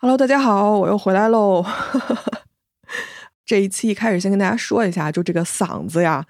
[0.00, 1.64] Hello，大家好，我又回来喽。
[3.44, 6.24] 这一期一开始先跟大家说一下，就这个嗓子呀，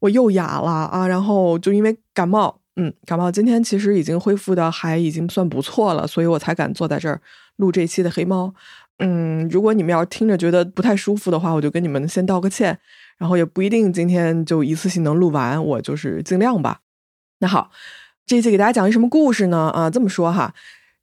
[0.00, 1.08] 我又哑了啊。
[1.08, 7.18] 然后就因为感冒，嗯，感冒，今天其实已经恢复的还已经算不错了，所以我才敢坐在这儿
[7.56, 8.52] 录这一期的黑猫。
[8.98, 12.78] 嗯，如果你们要听着觉得不太舒服的话，我就跟你们先道个歉。
[13.16, 16.80] 然后也不一定今天就一次性能录完，我就是尽量吧。
[17.38, 17.70] 那好，
[18.26, 19.70] 这一期给大家讲一什么故事呢？
[19.74, 20.52] 啊，这么说哈。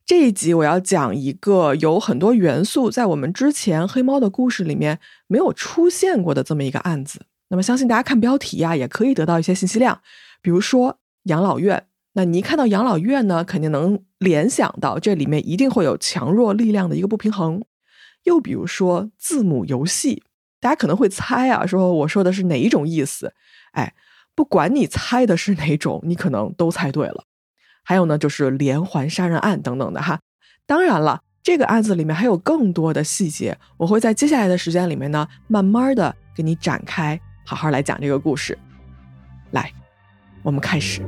[0.06, 7.22] 这一集我要讲一个有很多元素在我们之前黑猫的故事里面没有出现过的这么一个案子。
[7.48, 10.02] 那么相信大家看标题呀，也可以得到一些信息量。
[10.42, 17.64] 比如说养老院，那你一看到养老院呢，肯定能联想到这里面一定会有强弱力量的一个不平衡。
[18.24, 20.24] 又比如说字母游戏，
[20.60, 23.34] 大家可能会猜啊，说我说的是哪一种意思？
[23.72, 23.94] 哎，
[24.36, 27.24] 不管你猜的是哪种，你可能都猜对了。
[27.84, 30.20] 还有呢，就是连环杀人案等等的哈。
[30.66, 38.58] 当然了，这个案子里面还有更多的细节，我会在接下来的时间里面呢，慢慢的给你展开，好好来讲这个故事。
[39.52, 39.72] 来，
[40.42, 41.02] 我们开始。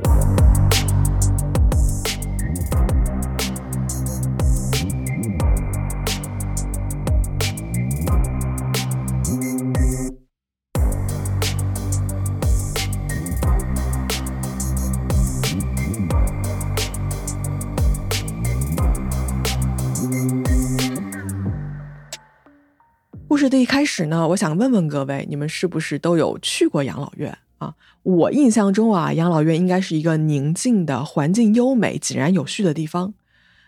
[23.45, 27.75] 事的一开始呢，我想问问各位，你们是不是都有去过养老院啊？
[28.01, 33.13] 我印象中啊，养老院应该是一个宁静的、环境优美、井然有序的地方。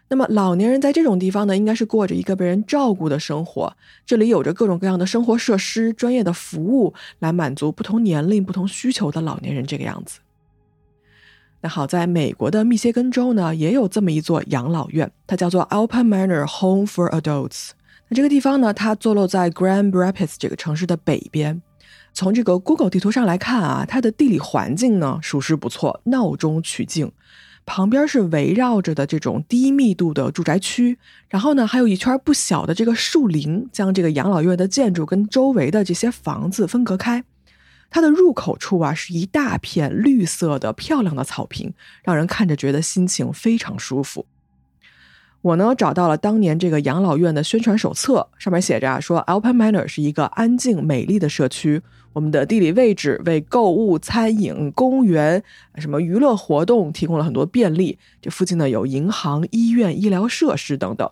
[0.08, 3.72] 那么老年人在这种地方呢，应该是过着一个被人照顾的生活。
[4.04, 10.22] 这里有着各种各样的生活设施、专业的服务，来满足不同年龄、不同需求的老年人这个样子。
[11.62, 17.70] 那好，在美国的密歇根州呢，也有这么一座养老院，它叫做 Alpine Manor Home for Adults。
[18.10, 21.62] 那这个地方呢，它坐落在 Grand Rapids 这个城市的北边。
[22.14, 27.12] 从这个 Google 地图上来看啊，它的地理环境呢，属实不错，闹中取静。
[27.66, 37.24] 旁边是围绕着的这种低密度的住宅区，然后呢，还有一圈不小的这个树林，将这个养老院的建筑跟周围的这些房子分隔开。
[37.90, 44.26] 它的入口处啊，是一大片绿色的漂亮的草坪，让人看着觉得心情非常舒服。
[45.42, 51.82] 我呢找到了当年这个养老院的宣传手册，上面写着啊，说 Alpine Manor 是一个安静美丽的社区，
[52.14, 55.42] 我们的地理位置为购物、餐饮、公园、
[55.76, 57.98] 什么娱乐活动提供了很多便利。
[58.22, 61.10] 这附近呢有银行、医院、医疗设施等等。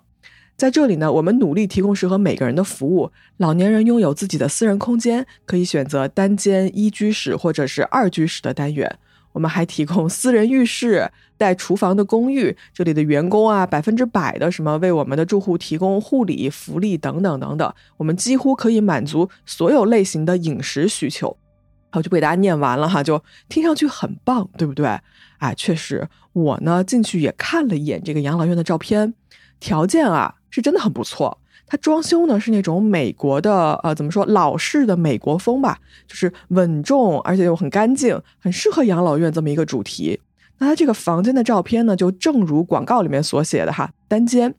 [0.57, 3.11] 在这里呢，我们努力提供适合每个人的服务。
[3.37, 8.97] 老年人拥有自己的私人空间，可以选择单间一居室或者是二居室的单元。
[9.35, 12.55] 我们还提供私人浴室、 带厨房的公寓。
[12.73, 17.73] 这里的员工啊，百分之百的什么为我们的住户提供护理、福利等等等等。
[17.97, 21.35] 我们几乎可以满足所有类型的饮食需求。
[21.89, 24.87] 好，就被大家念完了哈，就听上去很棒，对不对？
[25.39, 29.13] 哎，确实，我呢进去也看了一眼这个养老院的照片，
[29.59, 31.37] 条件啊是真的很不错。
[31.67, 40.19] 它装修呢是那种美国的，呃，怎么说老式的美国风吧，就是稳重，而且又很干净，很适合养老院这么一个主题。
[40.59, 44.53] 那它这个房间的照片呢，就正如广告里面所写的哈，单间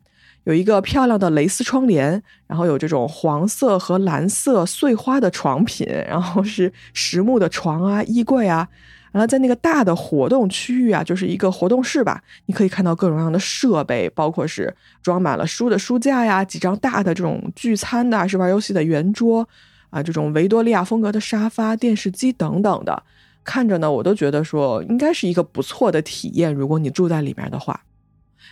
[0.45, 8.69] 有一个漂亮的蕾丝窗帘，然后有这种黄色和蓝色碎花的床品，然后是实木的床啊、衣柜啊。
[9.17, 19.49] 然后在那个大的活动区域啊，就是一个活动室吧，你可以看到各种各样的设备，包括是装满了书的书架呀，几张大的这种聚餐的，是玩游戏的圆桌
[19.89, 23.03] 啊，这种维多利亚风格的沙发、电视机等等的，
[23.43, 27.81] 看着呢，我都觉得说应该是一个不错的体验，如果你住在里面的话。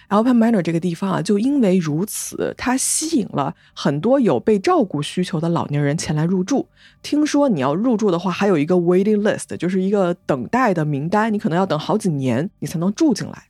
[0.09, 6.69] Alpine Manor 这个地方啊，就因为如此，它吸引了很多有被照顾需求的老年人前来入住。
[7.03, 13.45] 听说你要入住的话，还有一个 waiting list，就是一个等待的名单，你可能要等好几年，你才能住进来。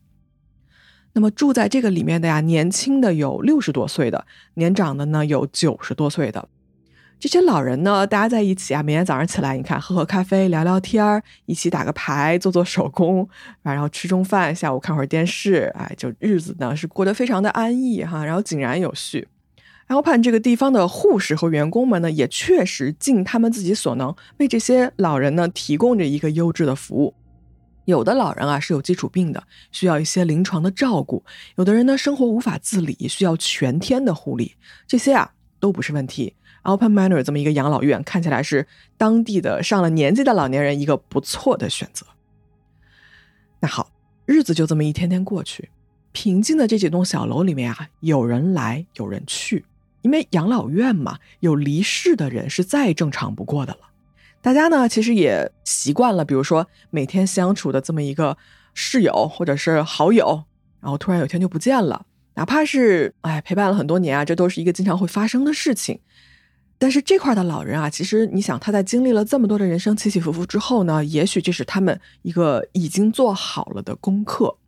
[1.12, 6.48] 那么住在这个里面的呀，年轻的有六十多岁的，年长的呢有九十多岁的。
[7.21, 13.27] 这些老人呢，大家在一起啊，每天早上起来，你看，喝喝咖啡，聊聊天儿，一起打个牌，做做手工，
[13.63, 19.27] 然后吃中饭，下午看会儿电视，哎，就日子呢是过得非常的安逸哈，然后井然有序。
[19.87, 27.15] 然后盼这个地方的护士和员工们呢，也确实尽他们自己所能，为这些老人呢提供着一个优质的服务。
[27.87, 31.22] 有的老人啊是有基础病的，需要一些临床的照顾；
[31.57, 34.57] 有的人呢生活无法自理，需要全天的护理，
[34.87, 36.34] 这些啊都不是问题。
[36.65, 38.66] Alpen Manor 这么一个养老院，看起来是
[38.97, 42.07] 当地的上了年纪的老年人一个不错的选择。
[43.61, 43.91] 那好，
[44.27, 45.71] 日子就这么一天天过去，
[46.13, 49.65] 平静的这几栋小楼里面啊，有人来有人去，
[50.03, 53.81] 因为养老院嘛，有离世的人是再正常不过的了。
[54.41, 58.37] 大家呢，其实也习惯了，比如说每天相处的这么一个
[58.75, 60.45] 室友或者是好友，
[60.81, 66.01] 然后突然有一天就不见了，哪怕是哎陪伴了很多年啊，这都是一个经常会发生的事情。
[66.84, 74.59] 但是这块的老人啊，其实你想他在经历了这么多的人生起起伏伏之后呢，也许这是他们一个已经做好了的功课。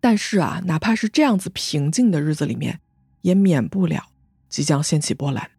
[0.00, 2.80] 但是啊，哪怕是这样子平静的日子里面，
[3.20, 4.06] 也免不了
[4.48, 5.50] 即将掀起波澜。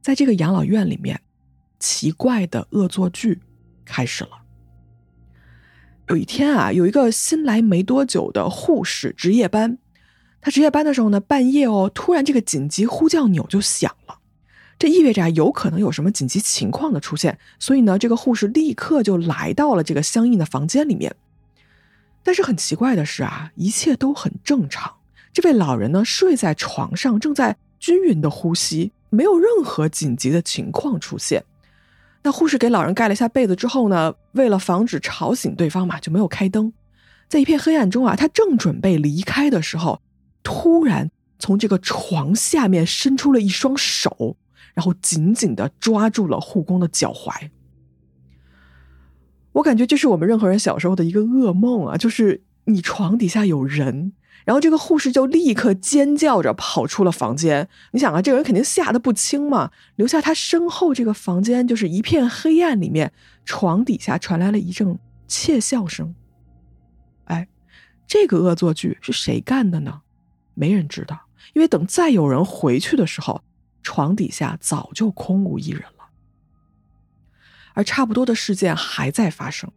[0.00, 1.20] 在这个养老院里面，
[1.80, 3.40] 奇怪的恶作剧
[3.84, 4.42] 开始了。
[6.10, 9.78] 有一天啊，有一个新来没多久的护士值夜班，
[10.40, 14.20] 他值夜班的时候呢，半夜哦，突然这个紧急呼叫钮就响了，
[14.78, 21.14] 这意味着，有可能有什么紧急情况的出现，所以呢，这个护士立刻就来到了这个相应的房间里面。
[22.22, 24.92] 但是很奇怪的是啊，一切都很正常。
[25.32, 31.44] 这位老人呢，睡在床上，正在均匀的呼吸，没有任何紧急的情况出现。
[32.22, 36.72] 那护士给老人盖了一下被子之后呢，为了防止吵醒对方嘛，就没有开灯。
[37.28, 40.00] 在一片黑暗中啊，他正准备离开的时候，
[40.42, 44.36] 突然从这个床下面伸出了一双手，
[44.74, 47.50] 然后紧紧的抓住了护工的脚踝。
[49.52, 51.96] 我感觉这是我们任何人小时候的一个噩梦啊！
[51.96, 54.12] 就是你床底下有人，
[54.44, 57.68] 然后这个护士就立刻尖叫着跑出了房间。
[57.92, 63.12] 你想啊，这个人肯定吓得不轻嘛，留下他身后这个房间就是一片黑暗，里面
[63.44, 64.98] 床底下传来了一阵
[65.28, 66.12] 窃笑声。
[67.26, 67.46] 哎，
[68.08, 70.00] 这个恶作剧是谁干的呢？
[70.54, 71.16] 没人知道，
[71.52, 73.40] 因为等再有人回去的时候，
[73.84, 76.04] 床底下早就空无一人了。
[77.74, 79.70] 而差不多的事件还在发生。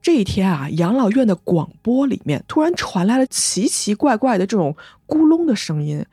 [0.00, 6.04] 这一天啊，养老院的广播里面突然传来了奇奇怪怪的这种咕隆的声音，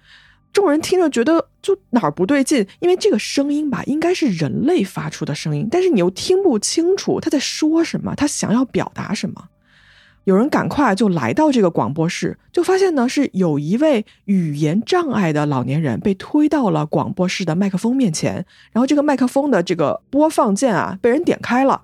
[0.51, 9.49] 众人听着觉得就哪儿不对劲，因为这个声音吧，应该是人类发出的声音，但是你又听不清楚他在说什么，他想要表达什么。
[10.25, 21.83] 有人赶快就来到这个广播室，就发现呢是有一位语言障碍的老年人被推到了广播室的麦克风面前，然后这个麦克风的这个播放键啊被人点开了。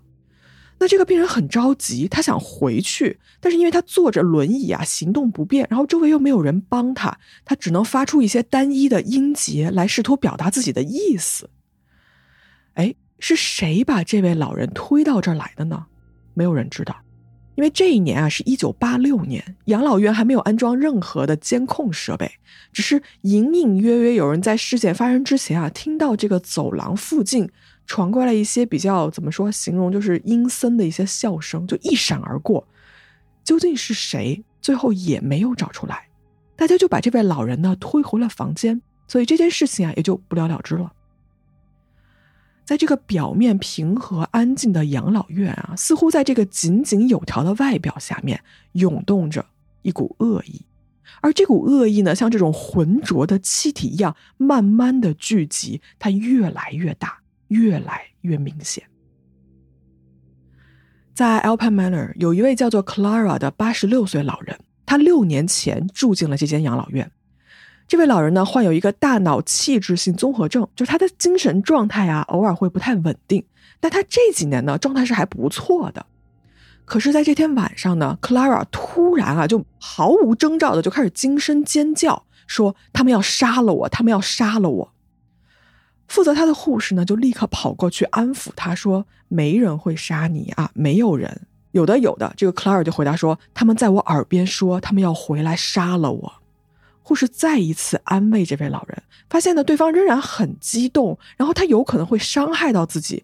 [0.80, 11.52] 那这个病人很着急，他想回去，但是因为他坐着轮椅啊，行动不便，然后周围又没有人帮他，他只能发出一些单一的音节来试图表达自己的意思。
[12.74, 15.86] 哎，是谁把这位老人推到这儿来的呢？
[16.34, 16.96] 没有人知道。
[17.56, 22.32] 因为这一年啊，是一九八六年，养老院还没有安装任何的监控设备，
[22.72, 27.50] 只是隐隐约约有人在事件发生之前啊，听到这个走廊附近
[27.86, 32.66] 传过来一些比较怎么说，形容就是阴森的一些笑声，就一闪而过。
[33.44, 34.44] 究竟是谁？
[34.62, 36.08] 最后也没有找出来，
[36.56, 40.92] 大家就把这位老人呢推回了房间，所以这件事情啊也就不了了之了。
[42.72, 48.42] 在这个表面平和安静的养老院啊，似乎在这个井井有条的外表下面
[48.72, 49.46] 涌动着
[49.82, 50.62] 一股恶意，
[51.20, 57.20] 而这股恶意呢，像这种浑浊的气体一样，慢慢的聚集，它越来越大，
[57.50, 58.82] 越来越明显。
[61.14, 67.12] 在 Alpine Manor 有一位叫做 Clara 的八十六岁老人，他六年前住进了这间养老院。
[67.92, 73.44] 这位老人呢，患有一个大脑器质性综合症，就是他的精神状态啊，偶尔会不太稳定。
[73.82, 76.06] 但他这几年呢，状态是还不错的。
[76.86, 84.94] 可是，在这天晚上呢，Clara 突然啊，就毫无征兆的就开始惊声尖叫，说他们要杀了我，他们要杀了我。
[86.08, 91.42] 负责他的护士呢，就立刻跑过去安抚他说：“没人会杀你啊，没有人。
[91.72, 96.34] 有的，有的。”这个 Clara 就回答说：“他们在我耳边说，他们要回来杀了我。”
[97.12, 98.98] 护士再一次安慰这位老人，
[99.30, 103.22] 发现呢对方仍然很激动，然后他有可能会伤害到自己，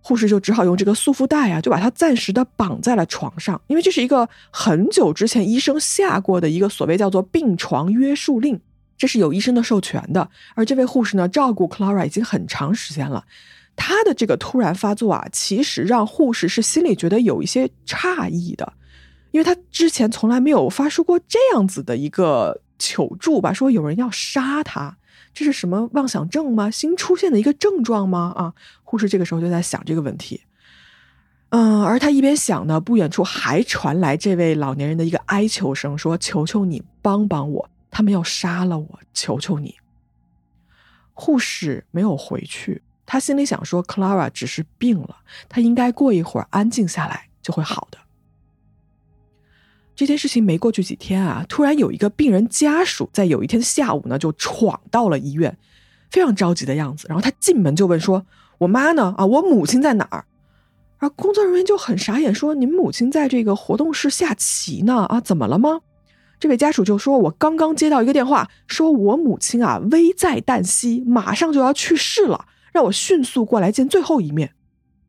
[0.00, 8.60] 护士就只好用这个束缚带啊，就把他暂时的绑在了床上，因为这是一个很久之前医生下过的一个所谓叫做病床约束令，
[8.96, 10.30] 这是有医生的授权的。
[10.54, 13.24] 而这位护士呢，照顾 Clara 已经很长时间了，
[13.74, 18.72] 他的这个突然发作啊，其实让护士是心里觉得有一些诧异的，
[19.32, 22.60] 因为他之前从来没有发出过这样子的一个。
[22.78, 24.96] 求助吧，说有人要杀他，
[25.32, 26.70] 这是什么妄想症吗？
[26.70, 28.32] 新出现的一个症状吗？
[28.36, 30.42] 啊，护士这个时候就在想这个问题。
[31.50, 39.76] 嗯，而他一边想呢，不远处还传来这位老年人的一个哀求声，说：“求求你帮帮我，他们要杀了我，求求你。”
[41.14, 47.98] 护士没有回去，他心里想说：“Clara 只是病了，他应该过一会儿安静下来就会好的。”
[49.96, 55.56] 这件事情没过去几天啊，突然有一个病人家属在有一天下午呢，就闯到了医院，
[56.10, 57.06] 非常着急的样子。
[57.08, 58.26] 然后他进门就问说
[58.58, 59.14] ：“我妈呢？
[59.16, 60.24] 啊，我母亲在哪儿？”
[60.98, 65.80] 而工作人员就很傻眼，说：“您母亲在这个活动室下棋呢，啊，怎么了吗？”
[66.40, 74.54] 这位家属就说：“我刚刚接到一个电话，说我母亲啊危在旦夕，马上就要去世了，让我迅速过来见最后一面。”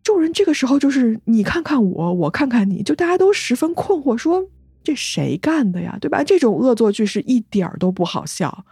[0.04, 4.48] 众人这个时候就是你看看我，我看看你，就大家都十分困惑，说。
[4.86, 5.98] 这谁干的呀？
[6.00, 6.24] 对吧？
[6.24, 8.66] 这种恶作剧是一点儿都不好笑。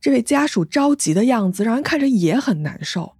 [0.00, 3.14] 这位家属着急的样子，让人看着也很难受。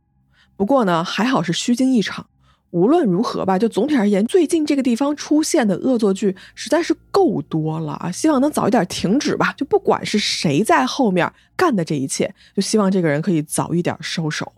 [0.57, 2.29] 不过呢，还好是虚惊一场。
[2.71, 8.11] 无论如何吧，就总体而言，最近这个地方出现的恶作剧实在是够多了啊！
[8.11, 9.53] 希望能早一点停止吧。
[9.55, 14.53] 就不管是谁在后面干的这一切，就希望这个人可以早一点收手。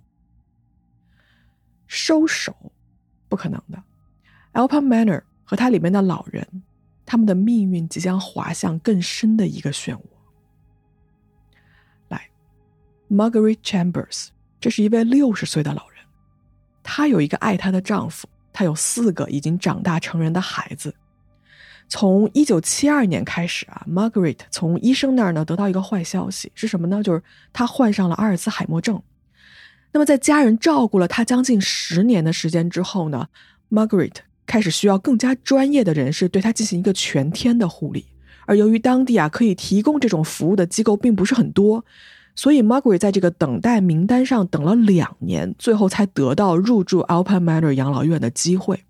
[1.87, 2.55] 收手，
[3.29, 3.83] 不可能的。
[4.55, 6.47] Alpine Manor 和它里面的老人。
[7.11, 10.01] 他们的命运即将滑向更深的一个漩涡。
[12.09, 12.29] 来
[13.09, 14.27] ，Margaret Chambers，
[14.61, 16.05] 这是一位六十岁的老人，
[16.83, 20.95] 她有一个爱她的丈夫，她有四个已经长大成人的孩子。
[21.89, 27.03] 从一九七二年开始啊，Margaret 从医生那儿呢得到一个坏消息，是什么呢？
[27.03, 27.23] 就是
[27.55, 29.03] 她患上了阿尔茨海默症。
[29.93, 33.29] 那么在家人照顾了她将近十年的时间之后呢
[33.71, 34.28] ，Margaret。
[34.49, 38.07] 开始需要更加专业的人士对他进行一个全天的护理，
[38.47, 41.85] 而由于当地啊可以提供这种服务的机构并不是很多，
[42.35, 48.85] 所以 Margaret 在这个等待名单上等了两年，最后才得到入住 Alpine Manor 养老院的机会。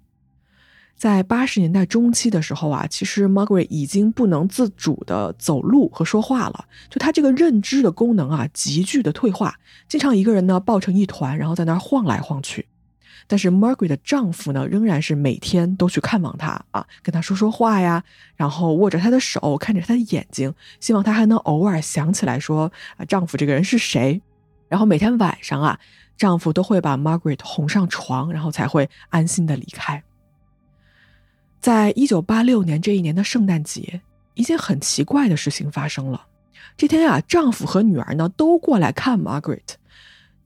[0.97, 9.55] 在八十年代中期的时候啊，其实 Margaret 已经不能自主的走路和说话了，就他这个认知的功能啊急剧的退化，
[9.89, 12.67] 经常一个人呢抱成一团，然后在那儿晃来晃去。
[13.29, 18.03] 但是 Margaret 的丈夫呢，仍然是每天都去看望她啊，跟她说说话呀，
[18.35, 24.21] 然后握着她的手，看着她的眼睛，希望她还能偶尔想起来说啊，丈夫这个人是谁。
[24.69, 25.79] 然后每天晚上啊，
[26.17, 30.03] 丈夫都会把 Margaret 哄上床，然后才会安心的离开。
[31.61, 34.01] 在一九八六年这一年的圣诞节，
[34.35, 36.27] 一件很奇怪的事情发生了。
[36.77, 39.75] 这天啊，丈夫和女儿呢都过来看 Margaret。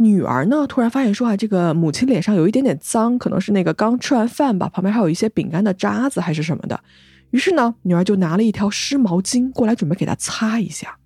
[0.03, 6.81] 女儿呢，突然发现说啊，这个母亲脸上有一点点脏，可能是那个刚吃完饭吧，旁边还有一些饼干的渣子还是什么的。
[7.31, 10.99] 于是呢，女儿就拿了一条湿毛巾过来，准备给她擦一下。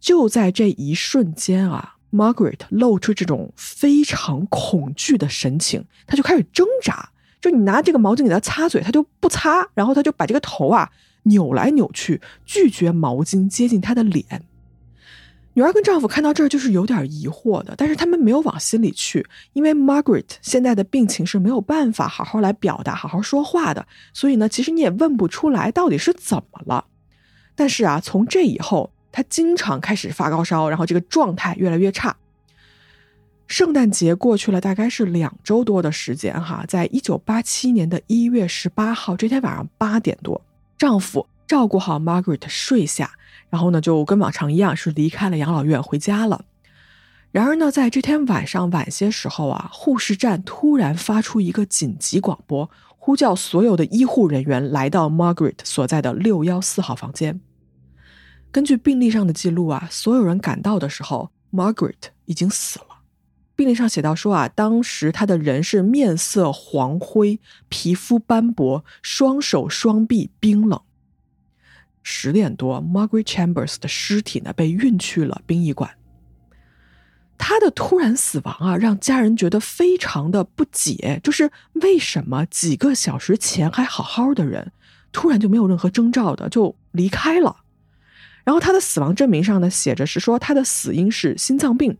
[0.00, 7.10] 就在这一瞬间啊，Margaret 露出这种非常恐惧的神情，她就开始挣扎。
[7.40, 10.90] 就你拿这个毛巾给她擦嘴，她就不擦，然后她就把这个头啊
[11.24, 14.44] 扭来扭去，拒绝毛巾接近她的脸。
[15.54, 26.86] 女儿跟丈夫看到这儿就是有点疑惑的，但是他们没有往心里去，因为 Margaret 现在的病情是没有办法好好来表达、好好说话的，所以呢，其实你也问不出来到底是怎么了。
[27.54, 32.16] 但是啊，从这以后，她经常开始发高烧，然后这个状态越来越差。
[33.46, 40.40] 圣诞节过去了，大概是两周多的时间哈，在一九八七年的一月十八号这天晚上八点多，
[40.78, 43.12] 丈夫照顾好 Margaret 睡下。
[43.52, 46.46] 然后呢，就跟往常一样，是离开了养老院回家了。
[47.32, 57.42] 然而呢，在这天晚上晚些时候啊，护士站突然发出一个紧急广播，呼叫所有的医护人员来到 Margaret 所在的六幺四号房间。
[58.50, 62.86] 根据病历上的记录啊，所有人赶到的时候，Margaret 已经死了。
[63.54, 70.80] 病历上写到说啊，当时他的人是面色黄灰，皮肤斑驳，双手双臂冰冷。
[72.02, 75.90] 十点多，Margaret Chambers 的尸体呢被运去了殡仪馆。
[77.38, 84.70] 他的突然死亡啊，让家人觉得非常的不解，就是为什么几个小时前还好好的人，
[85.10, 87.56] 突然就没有任何征兆的就离开了。
[88.44, 91.96] 然后他的死亡证明上呢写着是说他的死因是心脏病。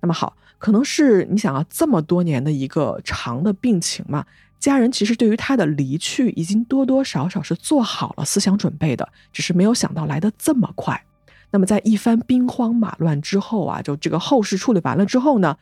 [0.00, 4.24] 那么好，可能是你想要这么多年的一个长的病情嘛。
[4.60, 11.02] 家人其实对于他的离去已经多多少少是做好了思想准备的，只是没有想到来的这么快。
[11.50, 15.56] 那么在一番兵荒马乱之后啊，就这个后事处理完了之后呢，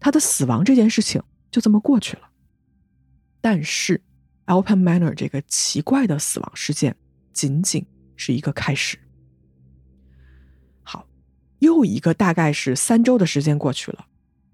[0.00, 2.28] 他的死亡这件事情就这么过去了。
[3.40, 4.02] 但是
[4.46, 6.94] ，Alpen Manor 这个奇怪的死亡事件
[7.32, 8.98] 仅仅是一个开始。
[10.82, 11.06] 好，
[11.60, 14.04] 又一个大概是三周的时间过去了。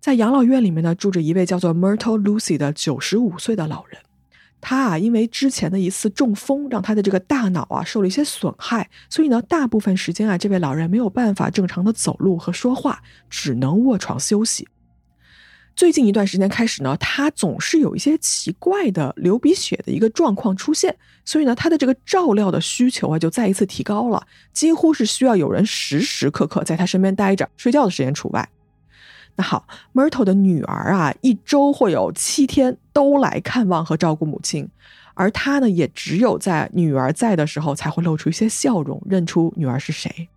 [0.06, 4.00] 在养老院里面呢，住着一位叫做 Myrtle Lucy 的九十五岁的老人。
[4.60, 14.68] 他啊，因为之前的一次中风，让他的这个大脑啊受了一些损害，所以呢，大部分时间啊，这位老人没有办法正常的走路和说话，只能卧床休息。
[15.74, 28.48] 最近一段时间开始呢，他总是有一些奇怪的流鼻血的一个状况出现，所以呢，他的这个照料的需求啊就再一次提高了，几乎是需要有人时时刻刻在他身边待着，睡觉的时间除外。
[29.36, 34.66] 那好，Myrtle 的女儿啊，一周会有七天都来看望和照顾母亲，
[35.12, 40.28] 而他呢，也只有在女儿在的时候才会露出一些笑容，认出女儿是谁。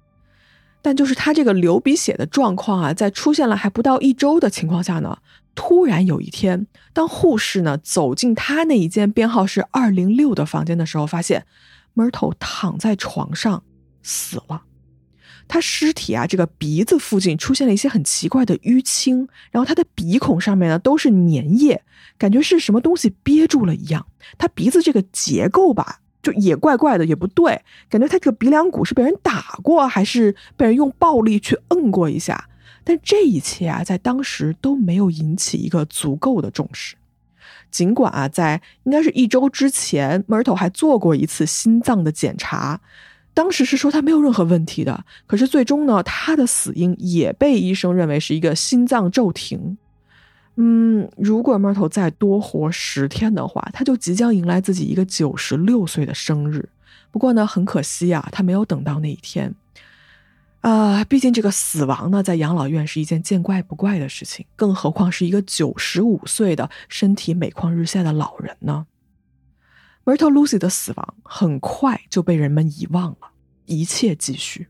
[0.82, 5.18] 但就是他这个流鼻血的状况啊，在出现了还不到一周的情况下呢，
[5.56, 11.46] 突然有一天，当护士呢走进他那一间编号是二零六的房间的时候，发现
[11.96, 13.64] Myrtle 躺在床上
[14.04, 14.64] 死了。
[15.50, 21.84] 他尸体啊，这个鼻子附近出现了一些很奇怪的淤青，然后他的鼻孔上面呢都是粘液，
[22.18, 24.08] 感觉是什么东西憋住了一样。
[24.38, 26.00] 他鼻子这个结构吧。
[26.22, 32.50] 就也怪怪的，也不对，感觉他这个鼻梁骨是被人打过，还是被人用暴力去摁过一下？
[32.84, 36.98] 但这一切啊，在当时都没有引起一个足够的重视。
[37.72, 42.82] 尽管啊，在应该是一周之前，Myrtle 还做过一次心脏的检查，
[43.34, 45.06] 当时是说他没有任何问题的。
[45.28, 49.78] 可是最终呢，他的死因也被医生认为是一个心脏骤停。
[50.56, 56.68] 嗯，如果 Myrtle 再多活十天的话，他就即将迎来自己一个九十六岁的生日。
[57.12, 59.56] 不过呢，很可惜啊，他没有等到那一天。
[60.60, 68.86] 啊，毕竟这个死亡呢，在养老院是一件见怪不怪的事情，更何况是一个九十五岁的身体每况日下的老人呢
[70.10, 73.30] ？Myrtle Lucy 的死亡很快就被人们遗忘了，
[73.66, 74.68] 一切继续。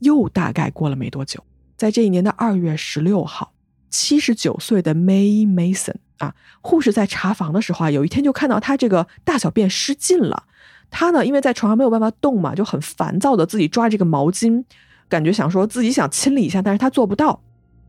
[0.00, 1.44] 又大概过了没多久，
[1.76, 3.52] 在这一年的二月十六号。
[3.88, 10.44] 七十九岁的 May Mason 啊，护士在查房的时候啊，有一天就看到他这个大小便失禁了。
[10.90, 14.64] 他呢，因为在床上没有办法动嘛，就很烦躁的自己抓这个毛巾，
[15.08, 17.40] 感觉想说自己想清理一下，但是他做不到。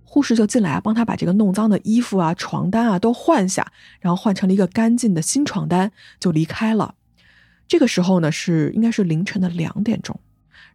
[0.10, 6.96] 护士就进来啊，帮他把这个弄脏的衣服啊、床单啊都换下，然后换成了一个干净的新床单，就离开了。
[7.68, 10.18] 这个时候呢，是应该是凌晨的两点钟。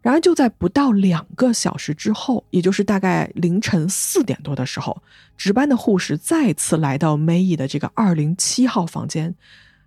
[0.02, 5.02] 然而，就在不到两个小时之后，也就是大概凌晨四点多的时候，
[5.36, 9.34] 值班的护士再次来到 May 的这个二零七号房间。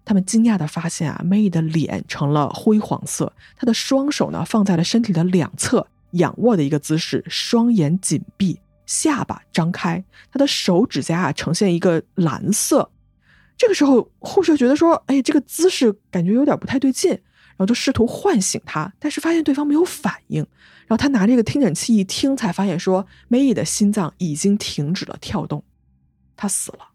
[0.06, 12.92] 他们惊讶的发现啊，May 的脸成了灰黄色，她的双手呢放在了身体的两侧，仰卧的一个姿势，双眼紧闭，下巴张开，他的手指甲啊呈现一个蓝色。
[13.58, 17.12] 这个时候，护士觉得说：“哎，这个姿势感觉有点不太对劲。”
[17.58, 20.46] 然后就试图唤醒他，但是发现对方没有反应。
[20.88, 25.64] 然后他拿这个听诊器一听，才发现说梅姨的心脏已经停止了跳动，
[26.36, 26.90] 他死了。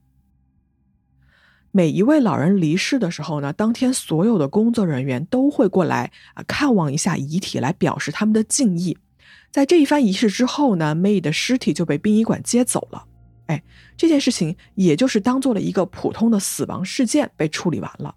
[1.70, 8.98] 每一位老人离世的时候呢，当天所有的工作人员都会过来啊看望一下遗体，来表示他们的敬意。
[9.50, 13.04] 在这一番仪式之后呢，，May 的尸体就被殡仪馆接走了。
[13.46, 13.62] 哎，
[13.96, 18.14] 这件事情也就是当做了一个普通的死亡事件被处理完了。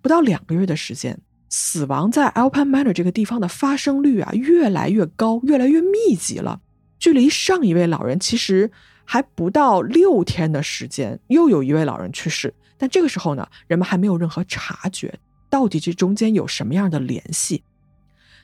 [0.00, 1.20] 不到两个月的时间。
[1.52, 6.60] 死亡在 Alpine Manor 这个地方的发生率啊，越来越高，越来越密集了。
[7.00, 8.70] 距离上一位老人其实
[9.04, 12.54] 还不到六天的时间，又有一位老人去世。
[12.78, 15.12] 但这个时候呢，人们还没有任何察觉，
[15.48, 17.64] 到底这中间有什么样的联系？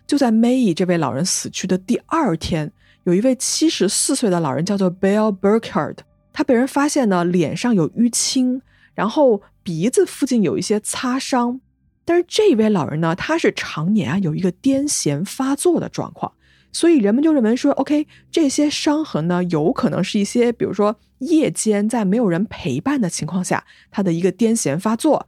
[0.06, 2.70] 就在 May 这位老人死去的第二天，
[3.04, 5.98] 有一位七十四岁的老人叫做 Bill Burkhard，
[6.32, 8.62] 他被人发现呢，脸上有淤青，
[8.94, 11.60] 然后鼻子附近有一些擦伤。
[12.04, 16.32] 但是这位老人呢，他是常年啊有一个癫痫发作的状况，
[16.72, 25.26] 所以人们就认为说，OK，这些伤痕呢，有可能是一些，比如说夜间在没有人陪伴的情况下，他的一个癫痫发作，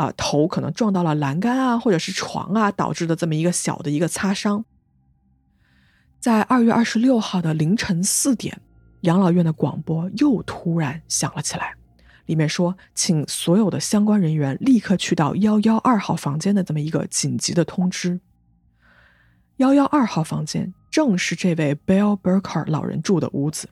[0.00, 4.64] 啊，头可能撞到了栏杆啊，或者是床啊，导致的这么一个小的一个擦伤。
[6.18, 8.62] 在二月二十六号的凌晨四点，
[9.02, 11.74] 养老院的广播又突然响了起来。
[12.24, 18.20] 里面说，请所有的相关人员立刻去到幺幺二号房间的这么一个紧急的通知。
[19.56, 23.68] 幺幺二号房间正是这位 Bill Burker 老人住的屋子。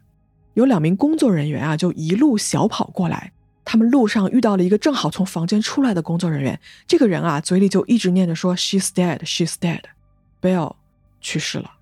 [0.53, 3.33] 有两名工作人员啊，就一路小跑过来。
[3.71, 6.59] 他们路上遇到了一个正好从房间出来的工作人员。
[6.87, 9.83] 这个人啊，嘴里就一直念着说：“She's dead, she's dead。”
[10.41, 10.75] Bill
[11.21, 11.73] 去世了。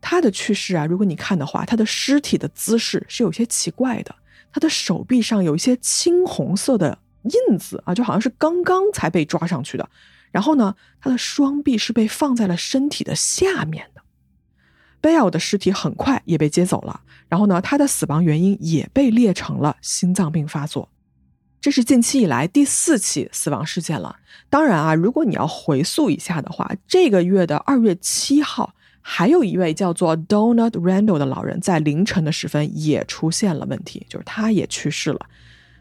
[0.00, 4.14] 他的去世啊，如果你看的话，他的尸体的姿势是有些奇怪的。
[4.52, 9.88] 他的手臂上有一些青红色的印子啊，就好像是刚刚才被抓上去的。
[10.30, 13.88] 然后呢，他的双臂是被放在了身体的下面。
[15.02, 17.02] 贝尔的尸体很快也被接走了。
[17.28, 20.88] 然后呢，他的死亡原因也被列成了心脏病发作。
[21.60, 24.16] 这是近期以来第四起死亡事件了。
[24.50, 35.20] 当然啊，如果你要回溯一下的话，这个月的二月七号还有一位叫做 Donald Randall 的老人，在凌晨的时分也出现了问题，就是他也去世了。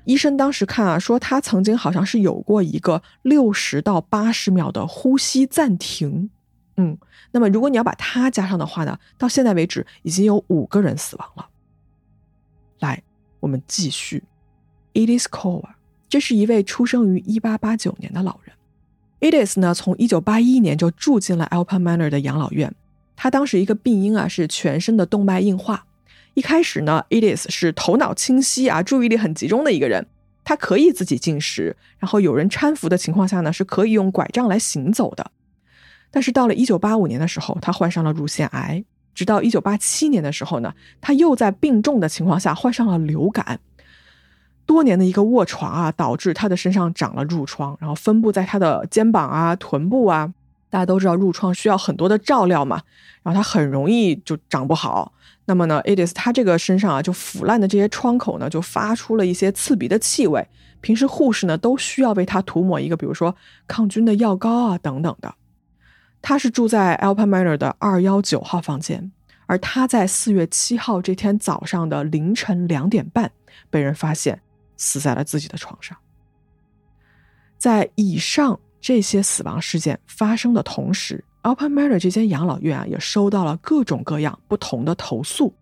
[0.06, 6.30] 医生当时看啊，说他曾经好像是有过一个六十到八十秒的呼吸暂停。
[6.78, 6.98] 嗯，
[7.32, 11.48] 那么如果你要把他加上的话呢，到现在为止已经有五个人死亡了。
[12.80, 13.04] 来，
[13.40, 14.24] 我们继续。
[14.94, 15.66] Edith Cole，
[16.10, 18.56] 这是一位出生于一八八九年的老人。
[19.20, 22.74] Edith 呢，从一九八一年就住进了 Alpine Manor 的养老院。
[23.16, 25.86] 他当时一个病因啊是全身的动脉硬化。
[26.34, 30.08] 一开始呢，Edith 是头脑清晰啊，注意力很集中的一个人。
[30.44, 35.32] 他可以自己进食，然后有人搀扶的情况下呢，是可以用拐杖来行走的。
[36.12, 38.84] 但是到了一九八五年的时候，他患上了乳腺癌。
[39.15, 43.60] 直到一九八七年的时候呢，他又在病重的情况下患上了流感。
[44.65, 50.34] 多年的一个卧床啊，导致他的身上长了褥疮，然后分布在他的肩膀啊、臀部啊。
[50.69, 52.82] 大家都知道褥疮需要很多的照料嘛，
[53.24, 55.12] 然后它很容易就长不好。
[55.43, 60.47] 那么呢，Edith 他这个身上啊，就腐烂的这些创口呢，就发出了一些刺鼻的气味。
[60.80, 63.36] 平时护士呢都需要为他涂抹一个，比如说
[63.67, 65.36] 抗菌的药膏啊等等的。
[66.22, 69.12] 他是住在 Alpine Manor 的二幺九号房间，
[69.48, 73.32] 而他在四月七号这天早上的凌晨两点半
[73.70, 74.40] 被人发现
[74.78, 75.98] 死在了自己的床上。
[77.58, 85.54] 在以上这些死亡事件发生的同时，Alpine Manor 这间养老院啊也收到了各种各样不同的投诉。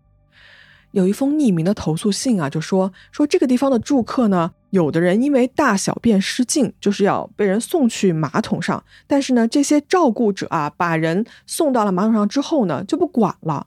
[0.92, 4.52] 有一封匿名的投诉信啊，就说说这个地方的住客呢。
[4.70, 8.82] 有的人因为大小便失禁，就是要被人送去马桶上。
[9.06, 13.66] 但是呢，这些照顾者啊，把人送到了马桶上之后呢，就不管了。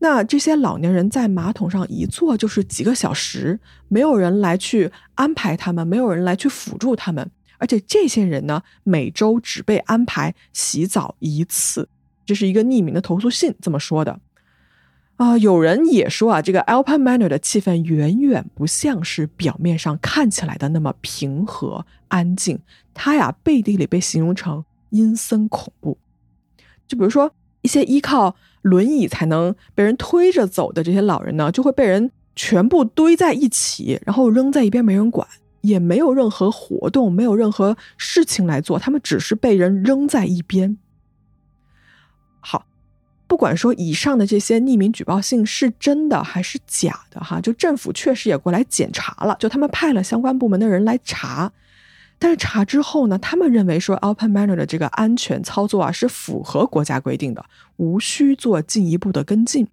[0.00, 3.58] 那这些老年人在马桶上一坐就是几个小时，
[3.88, 7.30] 没有人来去安排他们，没有人来去辅助他们。
[7.58, 11.88] 而且这些人呢，每周只被安排洗澡一次。
[12.26, 14.20] 这是一个匿名的投诉信这么说的。
[15.16, 22.58] 啊，有人也说啊，这个 Alpine Manor 的气氛远远不像是表面上看起来的那么平和安静。
[22.92, 25.96] 它呀，背地里被形容成阴森恐怖。
[26.86, 35.26] 就比如说，一些依靠轮椅才能被人推着走的这些老人呢，就会被人全部堆在一起，然后扔在一边，没人管，
[35.62, 40.76] 也没有任何活动，没有任何事情来做，他们只是被人扔在一边。
[43.28, 51.52] 不管说以上的这些匿名举报信是真的还是假的，哈，就政府确实也过来检查了，就他们派了相关部门的人来查，
[52.18, 57.44] 但是查之后呢，他们认为说 Open Maner 的这个安全操作啊是符合国家规定的，
[57.76, 59.66] 无需做进一步的跟进。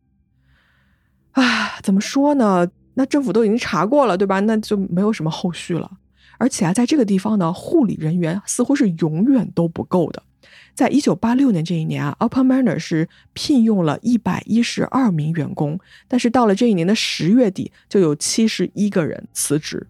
[1.33, 2.67] 啊，怎么说呢？
[2.95, 4.39] 那政府都已经查过了，对吧？
[4.41, 5.91] 那就没有什么后续了。
[6.37, 10.21] 而且啊，在这个地方呢，护理人员似乎是永远都不够的。
[10.73, 19.85] 在一九八六年这一年啊，Alpine Manor 是聘用了一百一十二名员工，但是到了这一年的十月底，就有七十一个人辞职。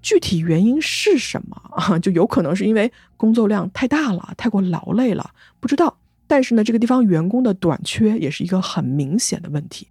[0.00, 1.98] 具体原因是什么 啊？
[1.98, 5.98] 就有可能是因为工作量太大了，太过劳累了，不知道。
[6.26, 9.88] 但是呢，这个地方员工的短缺也是一个很明显的问题。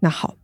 [0.00, 0.36] 那好，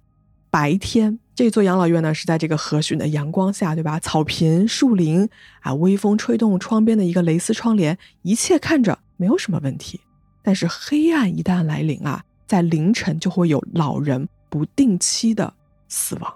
[0.48, 1.18] 白天。
[1.38, 4.00] 这座养老院呢，是在这个和煦的阳光下，对吧？
[4.00, 5.28] 草坪、树林
[5.60, 10.00] 啊，微风吹动窗边的一个蕾丝窗帘，一切看着没有什么问题。
[10.42, 15.54] 但是黑暗一旦来临啊，在凌晨就会有老人不定期的
[15.86, 16.34] 死亡。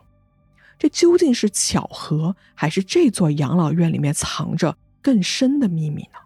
[0.78, 6.20] 这究竟是巧合，还是这座养老院里面藏着更深的秘密呢？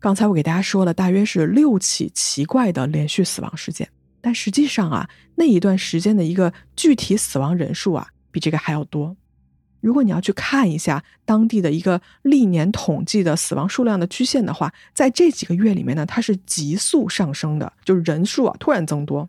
[0.00, 3.88] 刚才我给大家说了，大约是六起奇怪的连续死亡事件。
[4.24, 9.14] 但实际上啊，那一段时间的一个具体死亡人数啊，比这个还要多。
[9.82, 19.28] 如果你要去看一下当地的一个历年统计的死亡数量的曲线的话，在这几个月里面呢，它是急速上升的，就是人数啊突然增多。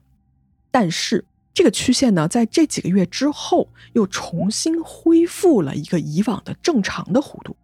[0.72, 7.58] 但是这个曲线呢，在这几个月之后又重新恢复了一个以往的正常的弧度，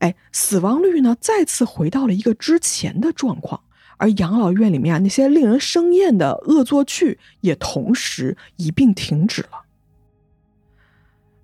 [0.00, 3.62] 哎，死亡率呢再次回到了一个之前的状况。
[4.02, 9.62] 而养老院里面啊，那些令人生厌的恶作剧也同时一并停止了。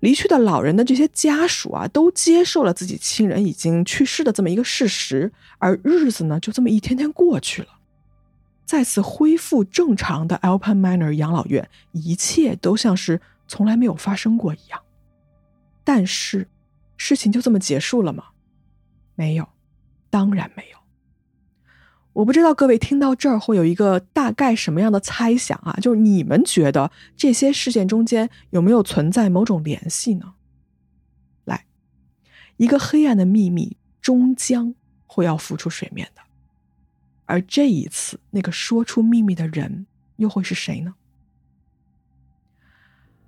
[0.01, 7.69] 离去的老人的这些家属啊，都接受了自己亲人已经去世的这么一个事实，而日子呢，就这么一天天过去了。
[8.65, 14.81] 再次恢复正常的 Alpen Manor 养老院，一切都像是从来没有发生过一样。
[15.85, 16.45] 但是，
[16.97, 18.25] 事情就这么结束了吗？
[19.15, 19.47] 没有，
[20.09, 20.78] 当然没有。
[22.19, 25.77] 我不知道各位听到这儿会有一个大概什么样的猜想啊？
[25.81, 30.33] 就是你们觉得这些事件中间有没有存在某种联系呢？
[31.45, 31.65] 来，
[32.57, 34.75] 一个黑暗的秘密终将
[35.07, 36.21] 会要浮出水面的。
[37.25, 40.95] 而这一次，那个说出秘密的人又会是谁呢？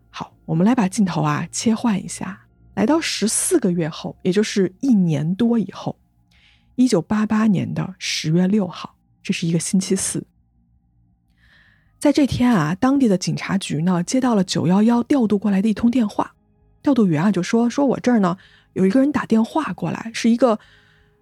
[0.10, 5.98] 好，我们来把镜头啊切换一下，来到十四个月后，也就是一年多以后，
[6.82, 10.26] 一九八八年的十月六号，这是一个星期四。
[12.00, 16.34] 在这天啊，当地的警察局呢接到了九幺幺调度过来的一通电话，
[16.82, 18.38] 调度员啊就说：“说我这儿呢
[18.74, 20.60] 有一个人打电话过来，是一个。”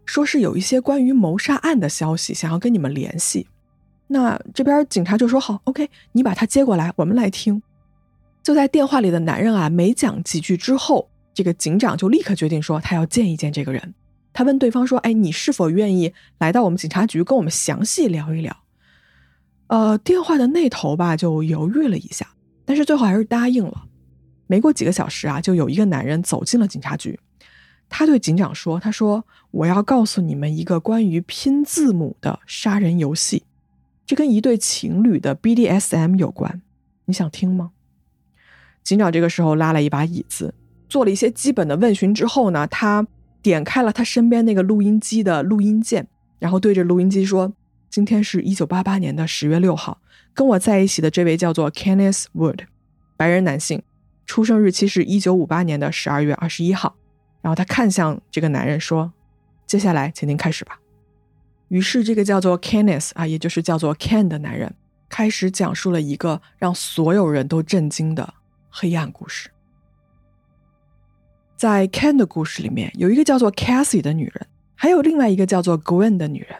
[0.05, 3.45] 说是有一些关于谋杀案的消息，想要跟你们联系。
[4.07, 7.61] 那这边警察就说：“好，OK，你把他接过来，我们来听。”
[8.41, 13.93] 就在电话里的男人啊，没讲几句之后，这个警长就立刻决定说他要见一见这个人。
[14.31, 18.55] 他问对方说：“哎，你是否愿意来到我们警察局跟我们详细聊一聊？”
[19.67, 22.27] 呃，电话的那头吧就犹豫了一下，
[22.65, 23.85] 但是最后还是答应了。
[24.47, 27.19] 没过几个小时啊，就有一个男人走进了警察局。
[27.87, 33.43] 他对警长说：“他说我要告诉你们一个关于拼字母的杀人游戏，
[34.05, 36.61] 这跟一对情侣的 BDSM 有关。
[37.05, 37.71] 你想听吗？”
[38.83, 40.53] 警长这个时候拉了一把椅子，
[40.87, 43.05] 做了一些基本的问询之后呢，他
[43.41, 46.08] 点开了他身边那个录音机的录音键，
[46.39, 47.54] 然后对着录音机说
[47.89, 49.99] ：“今天是一九八八年的十月六号，
[50.34, 52.62] 跟我在一起的这位叫做 Kenneth Wood，
[53.15, 53.82] 白人男性，
[54.25, 56.95] 出生日期是一九五八年的十二月二十一号。”
[57.41, 59.13] 然后他看向这个男人说
[59.65, 60.80] ：“接下来，请您开始吧。”
[61.69, 64.73] 于是，这个叫做 Kenneth 啊，也就是叫做 Ken 的男人，
[65.08, 68.34] 开始讲述了一个让所有人都震惊的
[68.69, 69.49] 黑暗故事。
[71.59, 76.55] 在 Ken 的故事里面，有一个叫做 Cassie 的女人，还有另外一个叫做 Gwen 的女人。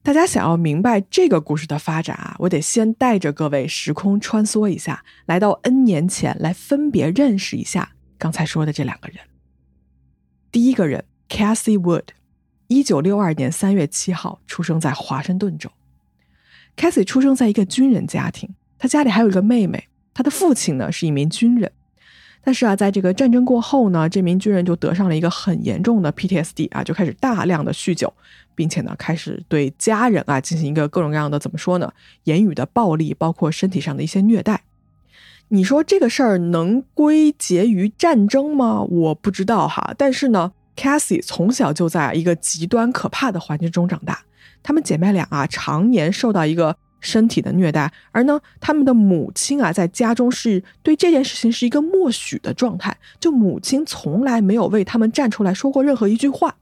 [0.00, 9.18] 大家想要明白这个故事的发展啊，我得先带着各位时空穿梭一下，来到 N 年前，来分别认识一下刚才说的这两个人。
[10.52, 12.04] 第一个人，Cassie Wood，
[12.68, 15.68] 一九六二年三月七号出生在华盛顿州。
[16.76, 19.88] Cassie 出生在一个军人家庭，他家里还有一个妹妹。
[20.14, 21.72] 他的父亲呢是一名军人，
[22.46, 28.14] 但是啊，在这个战争过后呢，这名军人就得上了一个很严重的 PTSD 啊，就开始大量的酗酒，
[28.54, 34.62] 并且呢开始对家人啊进行一个各种各样的怎么说呢，言语的暴力，包括身体上的一些虐待。
[35.48, 38.80] 你说这个事儿能归结于战争吗？
[38.82, 39.92] 我不知道哈。
[39.98, 44.22] 但是呢，Cassie 从小就在一个极端可怕的环境中长大。
[44.62, 56.56] 她们姐妹俩啊，常年受到一个身体的虐待，而呢，他们的母亲啊，在家中是对这件事情是一个默许的状态，就母亲从来没有为他们站出来说过任何一句话。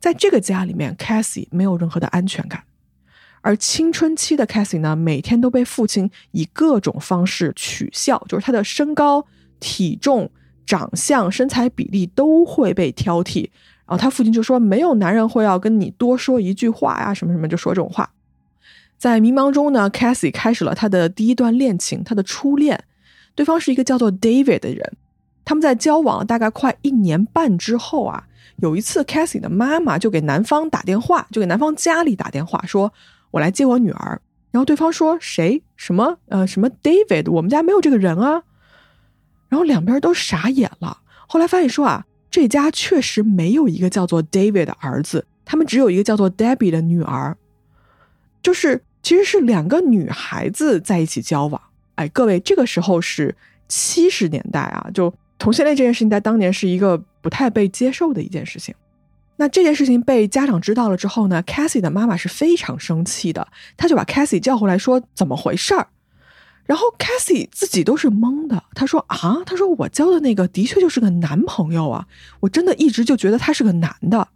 [0.00, 2.62] 在这个家里面，Cassie 没有任何的安全感。
[3.40, 9.26] 而青春期的 Cassie 呢，每天都被父亲以各种方式取笑，就是他的身高、
[9.60, 10.30] 体重、
[10.66, 13.48] 长相、身材比例都会被挑剔。
[13.86, 18.10] 然后他父亲就说：“没有男人会要跟你多说一句话呀，什么什么，就说这种话。”
[18.98, 22.84] 在迷茫中呢，Cassie 开始了他的第一段恋情，他的初恋，
[23.34, 24.92] 对方是一个叫做 David 的人。
[25.44, 28.24] 他们在交往了大概快一年半之后啊，
[28.56, 32.92] 有一次 Cassie 的妈妈就给男方打电话，就给男方家里打电话说。
[33.30, 34.18] 我来接我女儿，
[34.50, 38.42] 然后对方说谁什么呃什么 David，我们家没有这个人啊，
[39.50, 41.00] 然后两边都傻眼了。
[41.26, 47.36] 后来发现说啊，这家确实没有一个叫做 David 的儿子，他们只有一个叫做 Debbie 的女儿，
[48.42, 51.58] 就是其实是两个女孩子在一起交往。
[51.94, 53.34] 哎，各位，这个时候是
[53.66, 58.74] 七十年代啊，就同性恋这件事情在当年是一个不太被接受的一件事情。
[59.36, 65.88] 那这件事情被家长知道了之后呢，Cassie 的妈妈是非常生气的，他就把 Cassie 叫回来，说怎么回事儿。
[66.66, 72.06] 然后 Cassie 自己都是懵的，他说啊，他说我交的那个的确就是个男朋友啊，
[72.40, 74.28] 我真的一直就觉得他是个男的。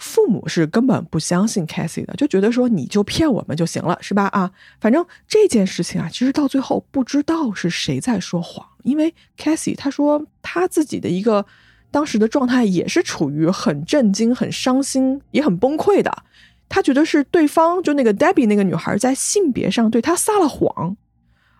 [0.00, 4.24] 父母是根本不相信 Cassie 的，就觉得说你就骗我们就行了，是吧？
[4.32, 11.46] 啊，反正这件事情啊，其实到最后不知道是谁在说谎，因为 Cassie 他说他自己的一个。
[11.92, 16.22] 当时的状态也是处于很震惊、很伤心、也很崩溃的。
[16.68, 20.96] 他觉得是对方，就那个 Debbie 那个女孩在性别上对他撒了谎，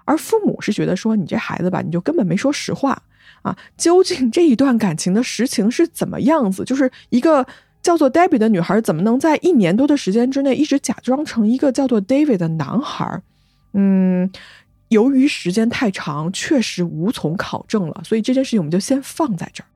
[0.05, 3.03] 而父母是觉得说你这孩子吧，你就根本没说实话
[3.43, 3.59] 啊！
[3.77, 6.65] 究竟这一段感情的实情是怎么样子？
[6.65, 7.45] 就是一个
[7.83, 13.23] 叫做 Debbie 的女孩怎么能在一年多的时间之内一直假装成一个叫做 David 的男孩？
[13.73, 14.31] 嗯，
[14.89, 19.67] 由于时间太长，确实无从考证了，所以这件事情我们就先放在这儿。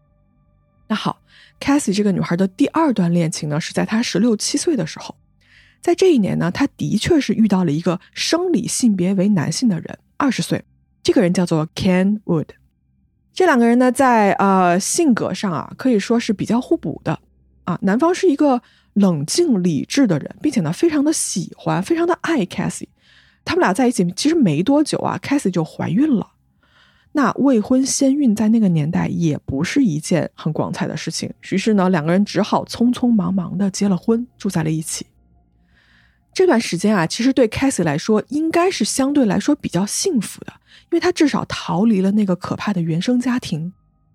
[0.89, 1.19] 那好
[1.59, 5.15] ，Cassie 这个女孩的第二段恋情呢，是在她十六七岁的时候，
[5.81, 10.63] 在这一年呢，她的确是遇到了一个生理性别为男性的人，二十岁，
[11.03, 12.49] 这个人叫做 Ken Wood。
[13.33, 17.19] 这两个人呢，在呃性格上啊，可以说是比较互补的
[17.65, 17.79] 啊。
[17.83, 18.63] 男方是一个
[18.95, 22.89] 冷静理智的人，并且呢，非常的喜欢，非常的爱 Cassie。
[23.45, 26.31] 他们俩在一起其实没多久啊，Cassie 就怀孕了。
[27.13, 35.07] 那未婚先孕在那个年代也不是一件很光彩的事情，于是呢，两个人只好匆匆忙忙的结了婚，住在了一起。
[36.33, 43.73] 这段时间啊，其实对 Cassie 来说应该是相对来说比较幸福的，因为她至少逃离了那个可怕的原生家庭。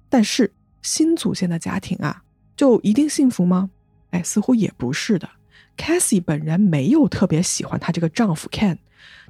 [0.10, 2.24] 但是新组建的家庭啊，
[2.60, 3.70] 就一定幸福吗？
[4.10, 5.30] 哎，似乎也不是的。
[5.78, 8.80] Cassie 本人没有特别喜欢她这个丈夫 Ken。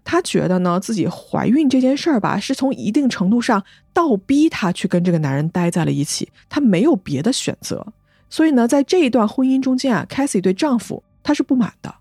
[0.03, 3.63] 她觉得呢，自己怀孕这件事儿吧，是从一定程度上
[3.93, 7.93] 倒逼她去跟这个男人待在了一起，她没有别的选择。
[8.31, 11.93] 所以呢，在这一段婚姻中间啊，Cassie 对丈夫她是不满的。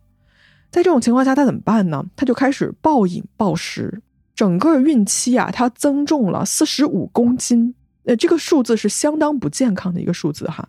[0.70, 2.02] 在这种情况下，她怎么办呢？
[2.16, 4.00] 她就开始暴饮暴食，
[4.34, 7.74] 整个孕期啊，她增重了四十五公斤。
[8.04, 10.66] 呃，这个数字是相当不健康的一个数字哈。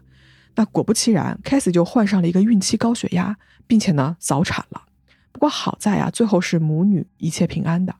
[0.60, 4.82] 那果不其然，Cassie 就患上了一个孕期高血压，并且呢，早产了。
[5.32, 7.96] 不过好在啊，最后是母女一切平安的。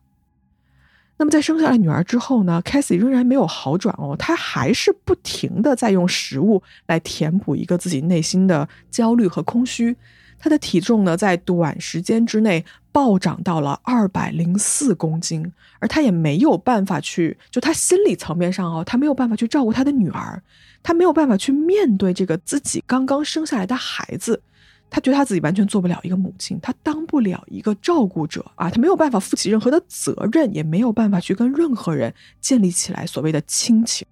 [1.16, 9.96] 那么在生下来女儿之后呢，Cassie 仍然没有好转哦，她还是不停的在用食物来填补一个自己内心的焦虑和空虚。
[10.38, 20.44] 她的体重呢，在短时间之内暴涨到了二百零四公斤，而她也没有办法去，就她心理层面上哦，她没有办法去照顾她的女儿，
[20.82, 24.42] 她没有办法去面对这个自己刚刚生下来的孩子。
[24.90, 34.08] 她觉得她自己完全做不了一个母亲，她当不了一个照顾者啊，她没有办法负起任何的责任，也没有办法去跟任何人建立起来所谓的亲情。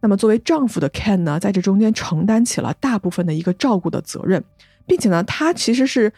[0.00, 4.42] 那么，作为丈夫的 Ken 呢，在这中间承担起了大部分的一个照顾的责任，
[4.86, 6.12] 并且呢，他其实是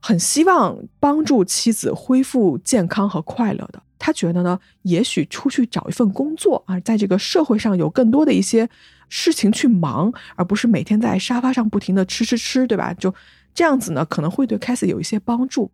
[0.00, 3.81] 很希望帮助妻子恢复健康和快乐的。
[4.02, 8.68] 他觉得呢，也许出去找一份工作啊，在这个社会上有更多的一些。
[9.14, 12.94] 事情去忙，而不是每天在沙发上不停的吃吃吃，对吧？
[12.94, 13.14] 就
[13.52, 15.70] 这样子呢，可能会对 Cassie 有一些帮助。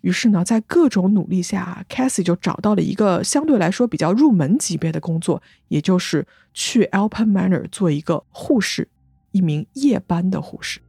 [0.00, 8.88] 于是呢，在各种努力下，Cassie 就找到了一个相对来说比较入门级别的工作，也就是去 Alpen Manor 做一个护士，
[9.30, 10.80] 一名夜班的护士。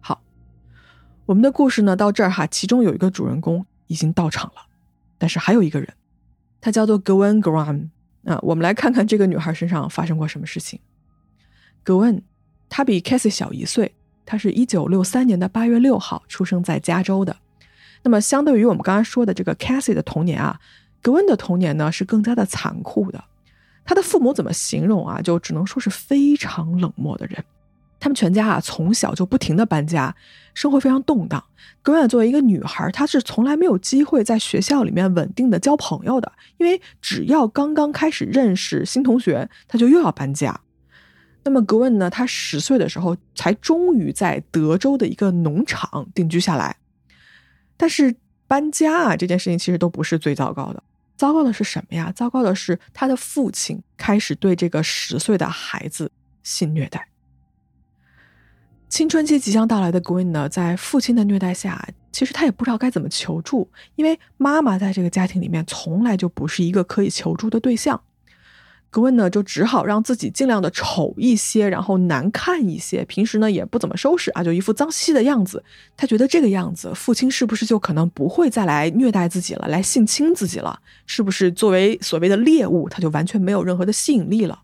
[0.00, 0.20] 好，
[1.24, 4.66] 我们的故事呢到这儿哈，其中有一个主人公已经到场了，
[5.18, 5.88] 但是还有一个人，
[6.60, 7.88] 他叫做 Gwen Graham。
[8.24, 10.80] 啊，我们来看看这个女孩身上发生过什么事情。
[11.84, 12.22] Gwen，
[12.68, 17.36] 她比 Cassie 小一岁，她是一九六三年的八月六号出生在加州的。
[18.02, 20.58] 那么，相对于我们刚刚说的这个 Cassie 的童年啊，
[21.00, 23.24] 格温的童年呢是更加的残酷的。
[23.84, 25.22] 她的父母怎么形容啊？
[25.22, 27.44] 就只能说是非常冷漠的人。
[28.06, 30.14] 他们全家啊，从小就不停的搬家，
[30.54, 31.42] 生活非常动荡。
[31.82, 40.60] 格温作为一个女孩，她是从来没有机会在学校里面稳定的交朋友的，因为只要刚刚开始认识新同学，她就又要搬家。
[41.42, 46.76] 那么格温呢，她十岁的时候才终于在德州的一个农场定居下来。
[47.76, 48.14] 但是
[48.46, 50.80] 搬家啊这件事情其实都不是最糟糕的，
[51.16, 52.12] 糟糕的是什么呀？
[52.14, 56.12] 糟糕的是他的父亲开始对这个十岁的孩子
[56.44, 57.08] 性虐待。
[58.88, 68.00] 青春期即将到来的 Gwen 呢，在父亲的虐待下，其实他也不知道该怎么求助，因为妈妈在这个家庭里面从来就不是一个可以求助的对象。
[68.92, 75.62] Gwen 呢，就只好让自己尽量的丑一些，然后难看一些，平时呢也不怎么收拾啊，就一副脏兮兮的样子。
[75.96, 80.80] 他觉得这个样子，父亲是不是就可能不会再来虐待自己了，来性侵自己了？
[81.04, 84.62] 是不是作为所谓的猎物，他就完全没有任何的吸引力了？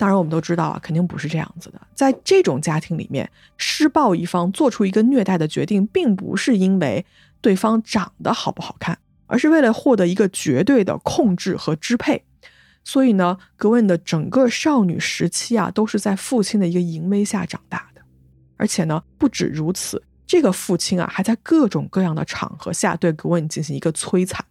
[0.00, 1.80] 当然，我们都知道啊，肯定不是这样子的。
[1.94, 7.04] 在这种家庭里面，施暴一方做出一个虐待的决定，并不是因为
[7.42, 12.24] 对方长得好不好看，而是为了获得一个绝对的控制和支配。
[12.82, 18.00] 所以呢，格温的整个少女时期啊，都是在父亲的一个淫威下长大的。
[18.56, 24.42] 而且呢，不止如此，这个父亲啊，还在各种各样的场合下对格温进行一个摧残。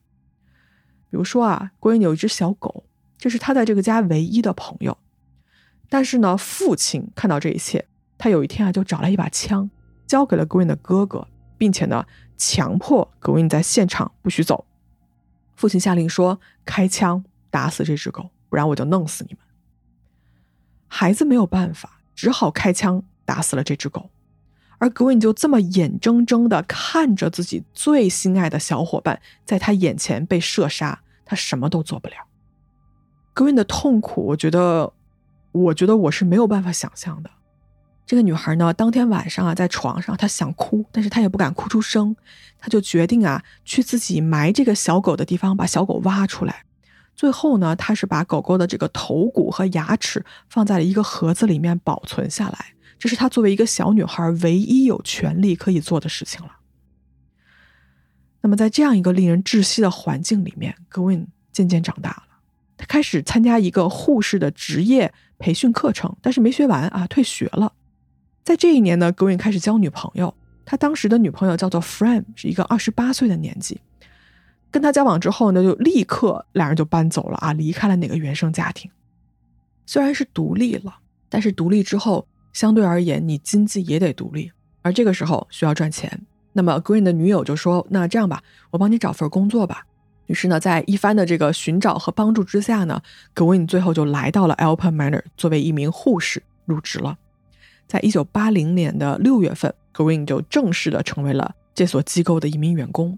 [1.09, 2.83] 比如说啊，格温有一只小狗，
[3.17, 4.95] 这是他在这个家唯一的朋友。
[5.91, 9.67] 但是呢，父亲看到这一切，他有一天啊，就找来一把枪，
[10.05, 12.05] 交给了 Green 的哥哥，并且呢，
[12.37, 14.65] 强迫 Green 在现场不许走。
[15.55, 19.41] 父亲下令说：“开枪打死这只狗，不然我就弄死你们。”
[20.87, 24.11] 孩子没有办法，只好开枪打死了这只狗。
[24.77, 32.15] 而 Green 就这么眼睁睁的看着自己最心爱的小伙伴在他眼前被射杀，他什么都做不了。
[33.33, 34.93] Green 的痛苦，我觉得。
[35.51, 37.29] 我觉得我是没有办法想象的。
[38.05, 42.15] 这个女孩呢，当天晚上啊，在床上，她想哭，但是她也不敢哭出声，
[42.57, 46.63] 她就决定啊，去自己埋这个小狗的地方，把小狗挖出来。
[47.15, 52.73] 最后呢，她是把狗狗的这个头骨和牙齿放在了一个盒子里面保存下来。
[52.97, 56.51] 这是她作为一个小女孩唯一有权利可以做的事情了。
[58.41, 62.23] 那么，在这样一个令人窒息的环境里面，Gwen 渐渐长大了。
[62.79, 67.73] 他开始参加一个护士的职业培训课程，但是没学完啊，退学了。
[68.41, 70.33] 在这一年呢，Green 开始交女朋友。
[70.65, 73.81] 他当时的女朋友叫做 Fran，是一个二十八岁的年纪。
[74.71, 78.89] 跟他交往之后呢，就立刻两人就搬走了啊，离开了那个原生家庭。
[79.85, 84.51] 虽然是独立了，但是独立之后，相对而言，你经济也得独立，
[84.81, 86.25] 而这个时候需要赚钱。
[86.53, 89.85] 那么 Green 的女友就说：“那这样吧，我帮你找份工作吧。”
[90.29, 93.01] 于是呢，在一番的这个寻找和帮助之下呢
[93.33, 97.17] ，Green 最后就来到了 Alpen Manor，作为一名护士入职了。
[97.87, 103.17] 在一九八零年的六月份，Green 就正式的成为了这所机构的一名员工。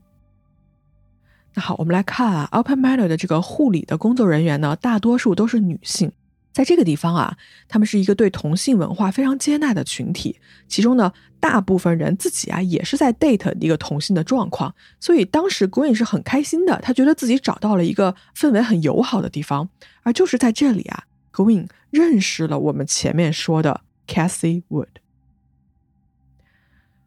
[1.54, 6.14] 那好，我们来看啊，Alpen Manor 的这个护理的工作人员呢，大多数都是女性。
[6.52, 7.38] 在这个地方啊，
[7.68, 10.40] 他们是一个对同性文化非常接纳的群体。
[10.68, 14.74] 其中呢，大部分人自己啊也是在 date 一个同性的状况。
[15.00, 19.70] 所以当时 Green 是很开心的，他觉得自己找到了一个氛围很友好的地方。
[20.04, 24.88] 而就是在这里啊，Green 认识了我们前面说的 Cassie Wood。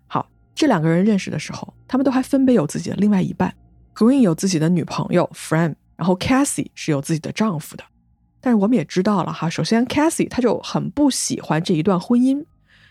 [0.06, 3.54] 好，这两个人认识的时候，他们都还分别有自己的另外一半。
[3.94, 7.84] Green 有自己的女朋友 Fran，然后 Cassie 是有自己的丈夫的。
[8.44, 12.44] 但是我们也知道了哈，首先 Cassie 他就很不喜欢这一段婚姻，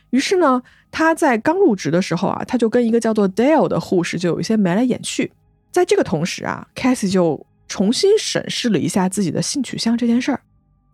[0.10, 5.32] 于是呢，他在刚入职的时候啊，他就跟一个叫做 Dale 的护士就有一些眉来眼去。
[5.70, 10.42] 在这个同时啊，Cassie 就重新审视了一下自己的性取向这件事儿，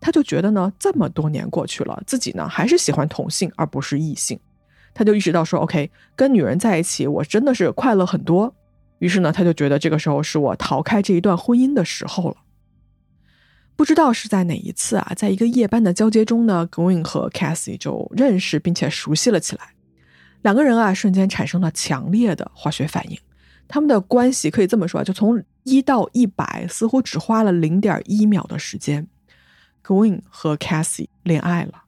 [0.01, 4.38] 他就觉得呢，这么多年过去了，自己呢还是喜欢同性而不是异性，
[4.93, 8.53] 他就意识到说，OK，跟女人在一起我真的是快乐很多。
[8.97, 12.36] 于是呢，他就觉得这个时候是我逃开这一段婚姻的时候了。
[13.80, 19.70] 不知道是在哪一次啊，在一个夜班的交接中呢，Gwen 和 Cassie 就认识并且熟悉了起来。
[20.42, 23.18] 两个人啊，瞬间产生了强烈的化学反应。
[23.70, 29.08] 他们的关系可以这么说啊，就从一到一百，似乎只花了零点一秒的时间
[29.82, 31.84] Gwen 和 Cassie 恋爱了。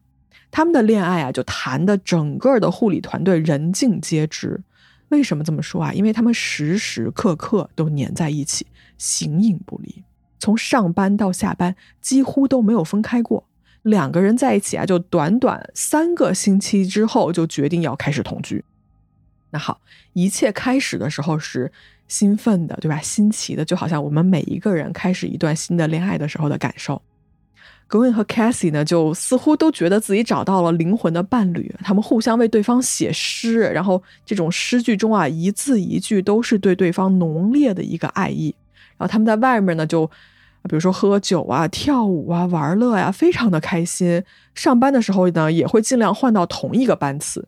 [0.50, 4.64] 他们的恋爱啊，就谈的整个的护理团队人尽皆知。
[5.10, 5.92] 为什么这么说啊？
[5.92, 8.66] 因为他们时时刻刻都黏在一起，
[8.98, 10.06] 形影不离。
[10.42, 13.46] 从上班到下班几乎都没有分开过，
[13.84, 18.66] 两个人在一起啊，就短短三个星期之后就决定要开始同居。
[19.52, 19.80] 那好，
[20.14, 21.72] 一切开始的时候是
[22.08, 23.00] 兴奋的，对吧？
[23.02, 27.00] 新奇的，就好像我们每一个人开始一段新的恋爱的时候的感受。
[27.88, 38.56] Gwen 和 Cassie 呢，就似乎都觉得自己找到了灵魂的伴侣，他们互相为对方写诗，然后这种诗句中啊，一字一句都是对对方浓烈的一个爱意。
[38.98, 40.10] 然后他们在外面呢，就。
[40.70, 44.24] 比如说喝酒啊、跳舞啊、玩乐呀，非常的开心。
[44.53, 47.47] 上班的时候呢，也会尽量换到同一个班次。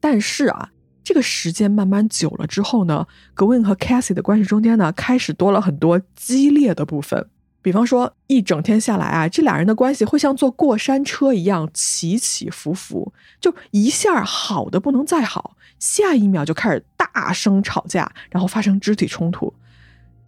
[0.00, 0.70] 但是啊，
[1.02, 7.28] 这个时间慢慢久了之后呢，格温和 Cassie 的关系中间呢，开始多了很多激烈的部分。
[7.60, 19.52] 比方说，一整天下来啊，这俩人的关系会像坐过山车一样起起伏伏，就一下好的不能再好，下一秒就开始大声吵架，然后发生肢体冲突。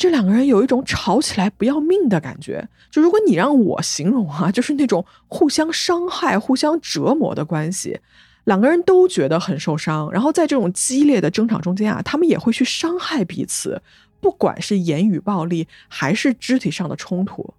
[0.01, 8.01] 这两个人有一种吵起来不要命的感觉，就如果你让我形容啊， 就是那种互相伤害、互相折磨的关系。
[8.45, 13.83] 两个人都觉得很受伤，然后在这种激烈的争吵中间啊，他们也会去伤害彼此，
[14.23, 17.53] 不管是言语暴力还是肢体上的冲突。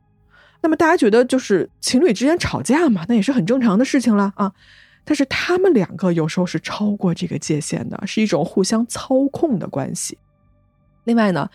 [0.64, 4.52] 那么大家觉得，就是情侣之间吵架嘛，那也是很正常的事情了啊。
[5.06, 10.18] 但是他们两个有时候是超过这个界限的，是一种互相操控的关系。
[11.04, 11.48] 另外呢。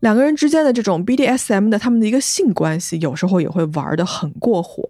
[0.00, 4.82] 两个人之间的这种 BDSM 的他们的一个性关系，有时候也会玩的很过火。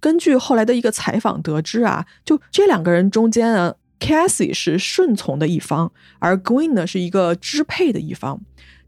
[0.00, 8.40] 根据后来的一个采访得知啊，就这两个人中间呢，Cassie 是顺从的一方，而 Green 呢是一个支配的一方。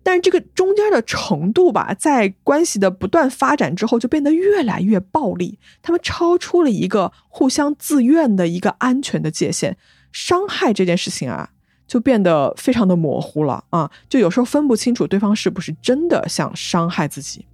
[0.02, 5.58] 但是这个中间的程度吧，在关系的不断发展之后，就变得越来越暴力。
[5.82, 9.76] 他们超出了一个互相自愿的一个安全的界限，
[10.10, 11.50] 伤害这件事情啊。
[11.90, 13.90] 就变得非常的模糊了啊！
[14.08, 17.44] 就有时候分不清楚对方是不是真的想伤害自己。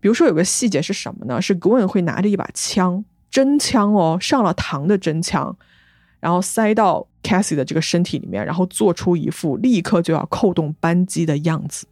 [0.00, 1.40] 比如说有个细节是什么呢？
[1.40, 5.56] 是 Gwen 会拿着一把枪，真枪哦，上了膛的真枪，
[6.20, 11.86] 然后塞到 Cassie 的这个身体里面，然后做出一副立刻就要扣动扳机的样子。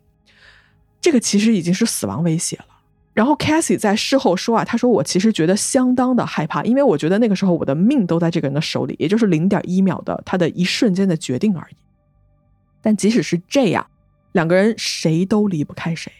[1.00, 2.66] 这个其实已经是死亡威胁了。
[3.14, 11.76] 然后 Cassie 在事后说啊，他说我其实觉得相当的害怕，因为我觉得那个时候我的命都在这个人的手里，也就是零点一秒的他的一瞬间的决定而已。
[12.80, 13.86] 但即使是这样，
[14.32, 16.10] 两个人谁都离不开谁，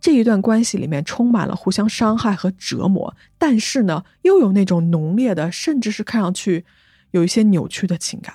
[0.00, 6.64] 这一段关系里面充满了互相伤害和折磨，但是呢，又有那种浓烈的，甚至是看上去
[7.12, 8.34] 有一些扭曲的情感。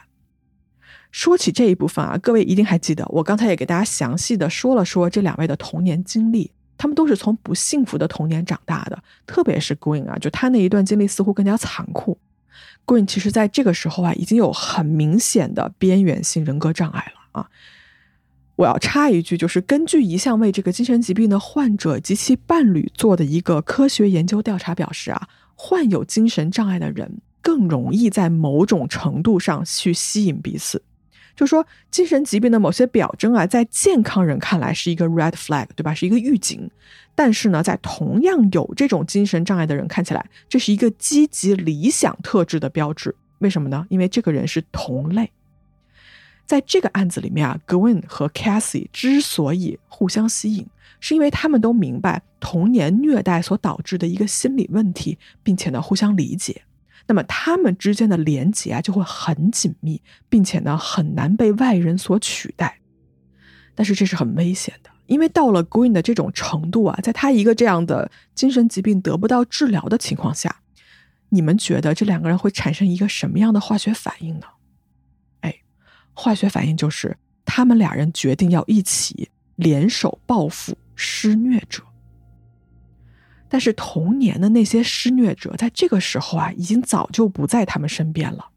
[1.12, 6.52] 说起这一部分啊，各位一定还记得，我刚才也给大家详细的说了说这两位的童年经历。
[6.78, 12.18] 他们都是从不幸福的童年长大的，特别是 Green 啊，就他那一段经历似乎更加残酷。
[12.86, 17.50] Green 其实在这个时候啊，已经有很明显的边缘性人格障碍了啊。
[18.58, 30.82] 我要插一句，就是根据一项为这个精神疾病的患者及其伴侣做的一个科学研究调查表示啊，患有精神障碍的人更容易在某种程度上去吸引彼此。
[31.36, 35.94] 就说精神疾病的某些表征啊，在健康人看来是一个 red flag，对吧？
[35.94, 36.70] 是一个预警。
[37.14, 43.16] 但是呢，在同样有这种精神障碍的人看起来，这是一个积极理想特质的标志。
[43.40, 43.86] 为什么呢？
[43.90, 45.32] 因为这个人是同类。
[46.46, 50.68] 在这个案子里面啊，Gwen 和 Cassie 之所以互相吸引，
[51.00, 56.62] 是因为他们都明白童年虐待所导致的一个心理问题，并且呢，互相理解。
[57.08, 62.80] 那么他们之间的连结啊就会很紧密，并且呢很难被外人所取代。
[63.76, 70.62] 但是这是很危险的，因为到了 Green 的这种程度啊，在他一个这样的精神疾病得不到治疗的情况下，
[71.30, 74.48] 你们觉得这两个人会产生一个什么样的化学反应呢？
[75.42, 75.54] 哎，
[76.14, 81.84] 化学反应就是他们俩人决定要一起联手报复施虐者。
[83.56, 88.50] 但是童年的那些施虐者，在这个时候啊，已经早就不在他们身边了。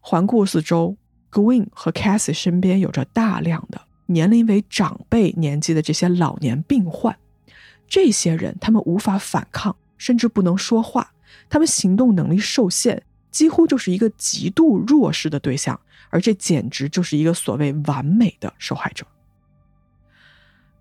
[0.00, 0.96] 环顾四周
[1.30, 7.16] ，Gwyn 和 Cassie 身边有着大量的年龄为长辈年纪的这些老年病患。
[7.86, 11.12] 这些人他们无法反抗，甚至不能说话，
[11.48, 13.00] 他们行动能力受限，
[13.30, 15.80] 几乎就是一个极度弱势的对象。
[16.10, 19.06] 而这简直就是一个所谓完美的受害者。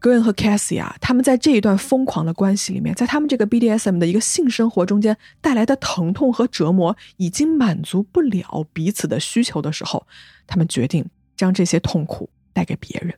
[0.01, 10.07] Gwen 和 Cassie 啊，他们在这一段疯狂的关系里面，在他们这个 BDSM 的一个性生活中间带来的疼痛和折磨，已经满足不了彼此的需求的时候，
[10.47, 11.05] 他们决定
[11.37, 13.13] 将这些痛苦带给别人。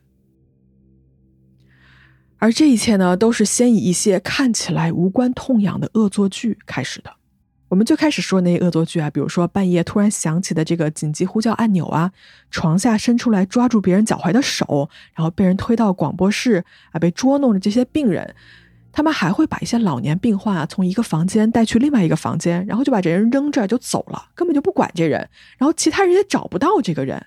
[2.36, 7.10] 而这一切呢，都是先以一些看起来无关痛痒的恶作剧开始的。
[7.74, 12.12] 我们最开始说那些恶作剧啊，比如说半夜突然响起的这个紧急呼叫按钮啊，
[12.48, 18.32] 床下伸出来抓住别人脚踝的手，然后被人推到广播室啊，被捉弄的这些病人，
[18.92, 27.26] 他们还会把一些老年病患啊从一个房间带去另外一个房间，然后就把这人扔这儿就走了，根本就不管这人，然后其他人也找不到这个人。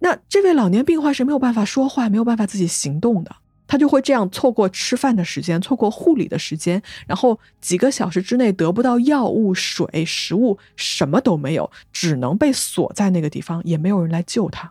[0.00, 3.36] 那这位老年病患是没有办法说话，没有办法自己行动的。
[3.66, 14.70] 他就会这样错过吃饭的时间，错过护理的时间，然后几个小时之内得不到药物、水、食物，什么都没有，只能被锁在那个地方，也没有人来救他。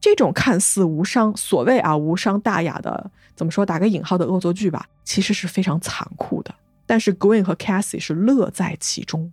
[0.00, 6.54] 这种看似无伤，所谓啊无伤大雅的，怎么说打个引号的恶作剧吧，其实是非常残酷的。
[6.86, 9.30] 但是 Green 和 Cassie 是乐在其中，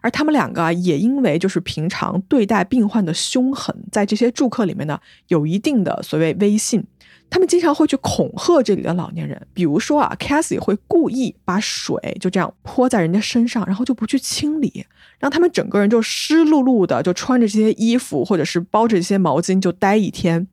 [0.00, 6.82] 而他们两个也因为就是平常对待病患的凶狠，在这些住客里面呢，有一定的所谓威信。
[7.30, 14.86] 他们经常会去恐吓这里的老年人，比如说啊，Cassie 会故意把水就这样泼在人家身上，然后就不去清理，
[15.18, 20.46] 让他们整个人就湿漉漉的，就穿着这些衣服或者是包着这些毛巾就待一天，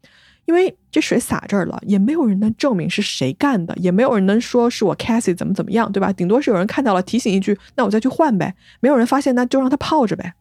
[0.46, 6.12] 因为这水洒这儿了，也没有人能证明是谁干的，也没有人能说是我 Cassie 怎么怎么样，对吧？
[6.12, 8.54] 顶多是有人看到了提醒一句，那我再去换呗。
[8.82, 10.34] 没有人发现，那就让他泡着呗。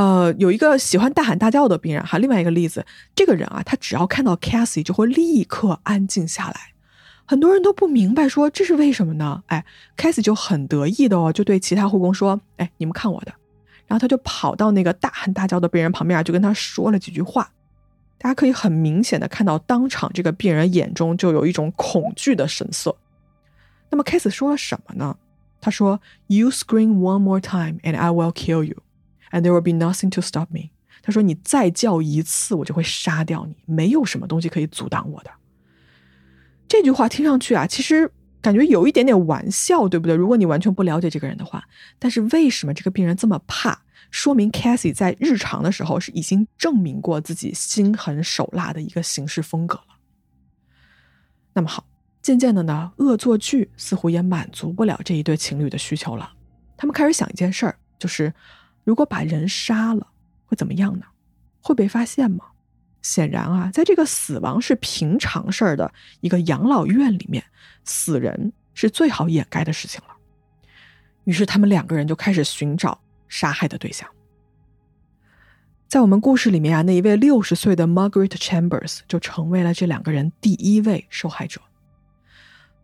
[0.00, 2.16] 呃，有一个喜欢大喊大叫的病人哈。
[2.16, 6.72] 另外一个例子，这个人啊，他只要看到 Cassie 就会立刻安静下来。
[7.26, 9.42] 很多人都不明白，说这是为什么呢？
[9.48, 9.62] 哎
[9.98, 13.34] ，Cassie 就很得意的哦，就对其他护工说：“哎，你们看我的。”
[13.86, 17.52] 然后他就跑到那个大喊大叫的病人旁边，就跟他说了几句话。
[18.16, 22.96] 大家可以很明显的看到，当场这个病人眼中就有一种恐惧的神色。
[23.90, 25.18] 那么 Cassie 说了什么呢？
[25.60, 28.76] 他说：“You scream one more time, and I will kill you.”
[29.30, 30.70] And there will be nothing to stop me。
[31.02, 35.30] 他说：“你再叫一次，我就会杀掉你，没有什么东西可以阻挡我的。”
[36.68, 38.12] 这句话听上去啊，其实
[38.42, 40.14] 感觉有一点点玩笑，对不对？
[40.14, 41.64] 如果你完全不了解这个人的话，
[41.98, 43.82] 但是为什么这个病人这么怕？
[44.10, 49.96] 说明 Cassie 在日常的时候是已经证明过自己心狠手辣的一个行事风格了。
[51.54, 51.86] 那么好，
[52.20, 56.32] 渐渐的呢，恶作剧似乎也满足不了这一对情侣的需求了。
[56.76, 58.34] 他们开始想一件事儿，就是。
[58.84, 60.08] 如果把人杀了，
[60.46, 61.06] 会怎么样呢？
[61.60, 62.46] 会被发现吗？
[63.02, 67.42] 显然啊，在这个死亡是平常事儿的一个养老院里面，
[67.84, 70.14] 死人是最好掩盖的事情了。
[71.24, 74.08] 于是他们两个人就开始寻找杀害的对象。
[75.88, 81.60] 在我们故事里面啊，那一位六十岁的 Margaret Chambers 就成为了这两个人第一位受害者。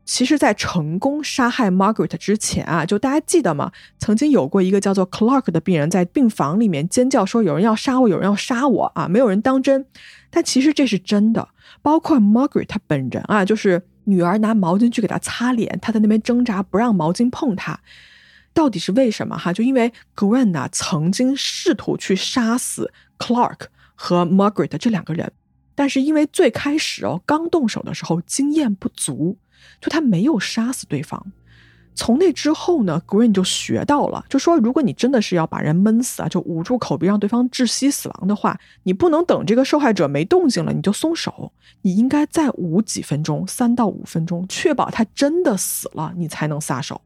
[0.06, 3.72] 其实，在成功杀害 Margaret 之前啊，就大家记得吗？
[3.98, 9.84] 曾经有过一个叫做 Clark 的病人在病房里面尖叫说：“有人要杀我，有人要杀我啊！”没有人当真，
[10.30, 11.48] 但其实这是真的。
[11.82, 17.80] 包括 Margaret 她本人啊，就是女儿拿毛巾去给她擦脸，她在那边挣扎不让毛巾碰她，
[18.54, 19.36] 到底是为什么？
[19.36, 23.62] 哈，就因为 Gwen 啊曾经试图去杀死 Clark
[23.96, 25.32] 和 Margaret 这两个人，
[25.74, 29.36] 但是因为最开始哦刚动手的时候经验不足。
[29.80, 31.24] 就他没有杀死对方，
[31.94, 41.52] 从那之后呢，Green 就学到了，就说如果你真的是要把人闷死啊，就捂住口鼻让对方窒息死亡的话，你不能等这个受害者没动静了你就松手，
[41.82, 47.00] 你应该再捂几分钟，三到五分钟，确保他真的死了，你才能撒手。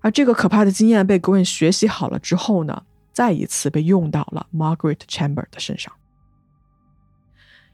[0.00, 2.82] 而这个可怕的经验被 Green 学习好了之后呢，
[3.12, 5.92] 再一次被用到了 Margaret Chamber 的身上。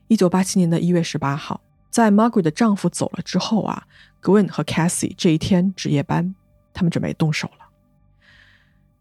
[0.08, 1.60] 一九八七年的一月十八号。
[1.90, 3.84] 在 Margaret 的丈夫走了之后啊
[4.22, 6.34] ，Gwen 和 Cassie 这一天值夜班，
[6.72, 7.66] 他们准备动手了。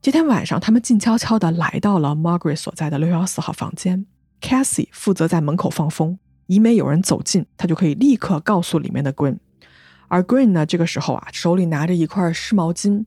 [0.02, 4.06] 这天晚上，他们静悄悄的来到了 Margaret 所在的六幺四号房间。
[4.40, 9.40] Cassie 负责在门口放风，以免有人走近，他就可以立刻告诉里面的 Gwen。
[10.08, 13.06] 而 Gwen 呢，这个时候啊，手里拿着一块湿毛巾，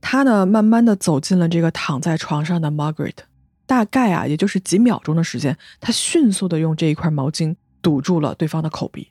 [0.00, 3.16] 他呢，慢慢的走进了这个躺在床上的 Margaret。
[3.66, 9.10] 大概啊，也就是几秒钟的时间，他迅速的用这一块毛巾堵住了对方的口鼻。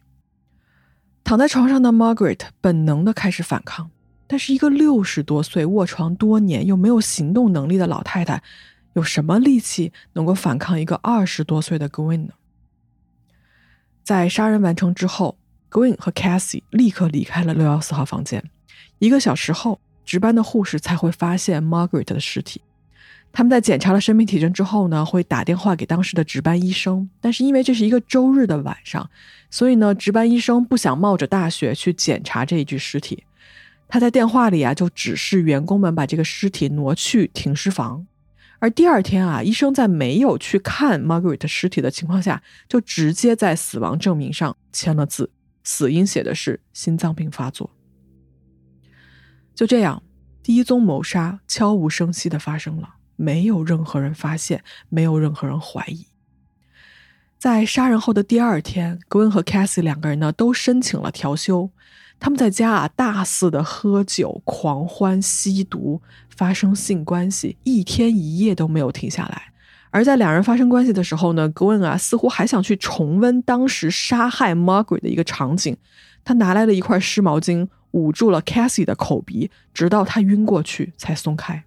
[1.27, 3.91] 躺在床上的 Margaret 本能的开始反抗，
[4.27, 8.41] 但是一个六十多岁、卧床多年又没有行动能力的老太太，
[8.93, 12.33] 有什么力气能够反抗一个二十多岁的 Gwen 呢？
[14.05, 15.37] 在杀人完成之后
[15.69, 18.41] ，Gwen 和 Cassie 立刻离开了六幺四号房间。
[18.99, 22.61] 一个小时后，值班的护士才会发现 Margaret 的尸体。
[23.31, 27.07] 他们在检查了生命体征之后呢，会打电话给当时的值班医生。
[27.21, 29.09] 但是因为这是一个周日的晚上，
[29.51, 33.23] 所以呢，值班医生不想冒着大雪去检查这一具尸体。
[33.87, 38.07] 他在电话里啊，就指示员工们把这个尸体挪去停尸房。
[38.59, 45.29] 而第二天啊，医生在没有去看 Margaret 尸体的情况下，就直接在死亡证明上签了字，
[45.63, 47.69] 死因写的是心脏病发作。
[49.53, 50.01] 就这样，
[50.41, 52.95] 第一宗谋杀悄无声息的发生了。
[53.17, 56.07] 没有任何人发现，没有任何人怀疑。
[57.37, 61.69] 在杀人后的第二天，Gwen 和 Cassie 两个人呢都申请了调休。
[62.19, 66.01] 他们在家啊大肆的喝酒、狂欢、吸毒、
[66.35, 69.53] 发生性关系，一天一夜都没有停下来。
[69.91, 75.77] 而在两人发生关系的时候呢，Gwen 啊似乎还想去重温当时杀害 Margaret 的一个场景。
[76.25, 81.63] 他拿来了一块湿毛巾，捂住了 Cassie 的口鼻，直到他晕过去才松开。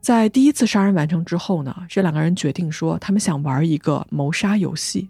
[0.00, 5.08] 在第一次杀人完成之后呢，这两个人决定说，他们想玩一个谋杀游戏，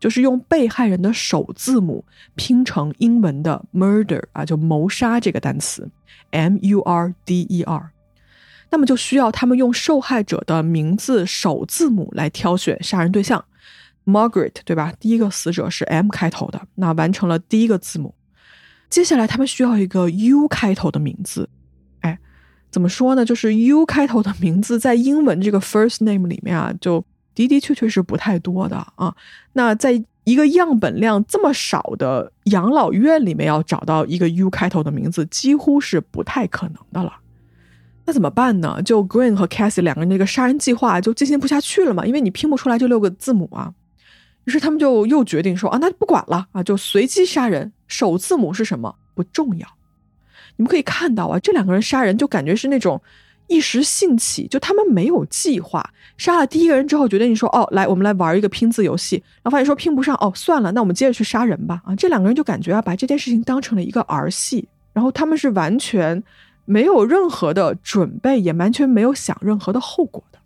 [0.00, 5.88] 就是用被害人的首字母拼成英文的 murder 啊，就谋杀这个单词
[6.30, 7.90] ，M U R D E R。
[8.68, 13.44] 那么就需要他们用受害者的名字首字母来挑选杀人对象
[14.04, 14.92] ，Margaret 对吧？
[14.98, 18.14] 第一个死者是 M 开头的，那完成了第一个字母。
[18.90, 21.48] 接下来他们需要一个 U 开头的名字。
[22.72, 23.24] 怎么说呢？
[23.24, 27.04] 就是 U 开头的名字在英文这个 first name 里面啊，就
[27.34, 29.14] 的的确确是不太多的啊。
[29.52, 37.12] 那在一个样本量这么少的养老院里面，要找到一个 U 开头的名字，几乎是不太可能的了。
[38.06, 38.80] 那怎么办呢？
[38.82, 42.06] 就 Green 和 Cassie 两个人那个杀人计划就进行不下去了嘛？
[42.06, 43.72] 因为你拼不出来这六个字母啊。
[44.44, 49.68] 于是他们就又决定说啊，那就不管了啊，就随机杀人，首字母是什么不重要。
[50.56, 53.00] 你们可以看到啊，这两个人杀人就感觉是那种
[53.48, 55.84] 一时兴起，就他们没有计划。
[56.16, 61.82] 杀了第一个人之后，觉得你说：“哦，来，我们来玩一个拼字游戏。”然后发现说拼不上，哦，算了，那我们接着去杀人吧。
[61.84, 66.22] 啊，这两个人就感觉啊，把这件事情当成了一个儿戏，然后他们是完全
[66.64, 70.38] 没有任何的准备，也完全没有想任何的后果的。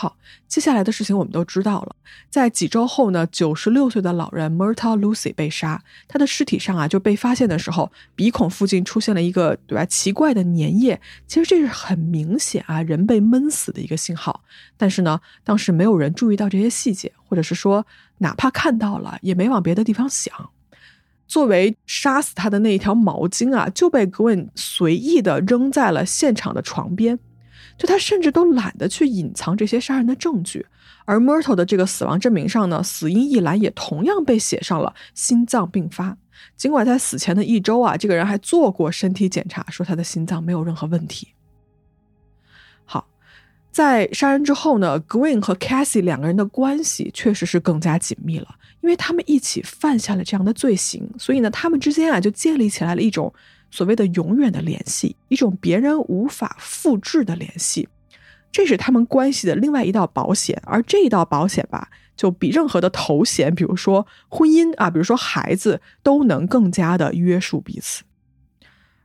[0.00, 0.16] 好，
[0.48, 1.94] 接下来的事情我们都知道了。
[2.30, 10.98] 在几周后呢，九十六岁的老人 Myrta Lucy 被杀，他的尸体上啊就被发现的时候，鼻孔附近出现了一个对吧奇怪的粘液。
[11.26, 14.42] 其实这是很明显啊人被闷死的一个信号。
[14.78, 17.86] 但是呢，当时没有人注意到这些细节，或者是说
[18.16, 20.32] 哪怕看到了也没往别的地方想。
[21.28, 27.18] 作为杀死他的那一条毛巾啊，就被 Gwen 随意的扔在了现场的床边。
[27.80, 30.66] 就他甚至都懒得去隐藏这些杀人的证据，
[31.06, 36.18] 而 Myrtle 的这个死亡证明上呢，死因一栏也同样被写上了心脏病发。
[36.58, 41.28] 尽管在死前的一周啊，这个人还做过身体检查，说他的心脏没有任何问题。
[42.84, 43.08] 好，
[43.72, 53.32] 在杀人之后呢，Green 和 Cassie 两个人的关系确实是更加紧密了，因为他们一起犯下了这样的罪行，所以呢，他们之间啊就建立起来了一种
[53.70, 57.88] 所谓的永远的联系，一种别人无法复制的联系。
[58.52, 68.02] 这是他们关系的另外一道保险，而这一道保险吧，就比任何的头衔，比如说婚姻啊，比如说孩子，都能更加的约束彼此。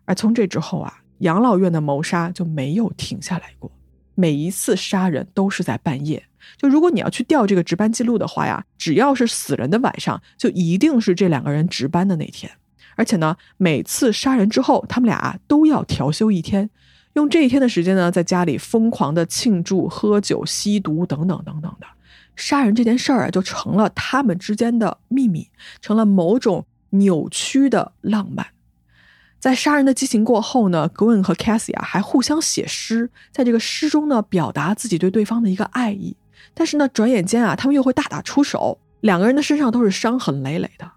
[0.05, 3.71] 而从这之后啊，养老院的谋杀就没有停下来过，
[4.15, 6.25] 每一次杀人都是在半夜。
[6.57, 12.51] 就如果你要去调这个值班记录的话呀，只要是死人的晚上，就一定是这两个人值班的那天。
[12.95, 16.69] 而且呢，每次杀人之后，他们俩都要调休一天。
[17.13, 21.87] 用这一天的时间呢，在家里疯狂的庆祝、喝酒、吸毒等等等等的，
[22.35, 28.47] 杀人这件事儿啊，就成了他们之间的秘密，成了某种扭曲的浪漫。
[29.39, 36.17] 在杀人的激情过后呢，Gwen 和 Cassie 啊还互相写诗，在这个诗中呢，表达自己对对方的一个爱意。
[36.53, 40.91] 但是呢，转眼间啊，他们又会大打出手，两个人的身上都是伤痕累累的。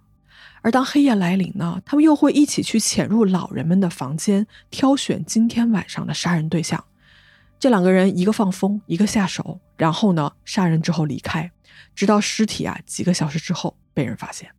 [0.68, 6.84] 而当黑夜来临呢，他们又会一起去潜入老人们的房间，挑选今天晚上的杀人对象。
[7.58, 11.50] 这两个人一个放风，一个下手，然后呢，杀人之后离开，
[11.94, 14.50] 直到尸体啊几个小时之后被人发现。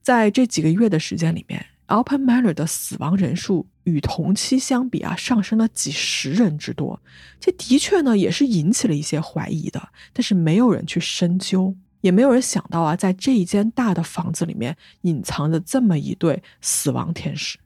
[0.00, 7.02] 在这几个月的时间里面，Alpen m a n e r 的死亡人数与同期相比啊上升了几十人之多。
[7.40, 11.74] 这的确呢也是引起了一些怀疑的，但是没有人去深究。
[12.00, 17.58] 也没有人想到啊，在这一间大的房子里面隐藏着这么一对死亡天使。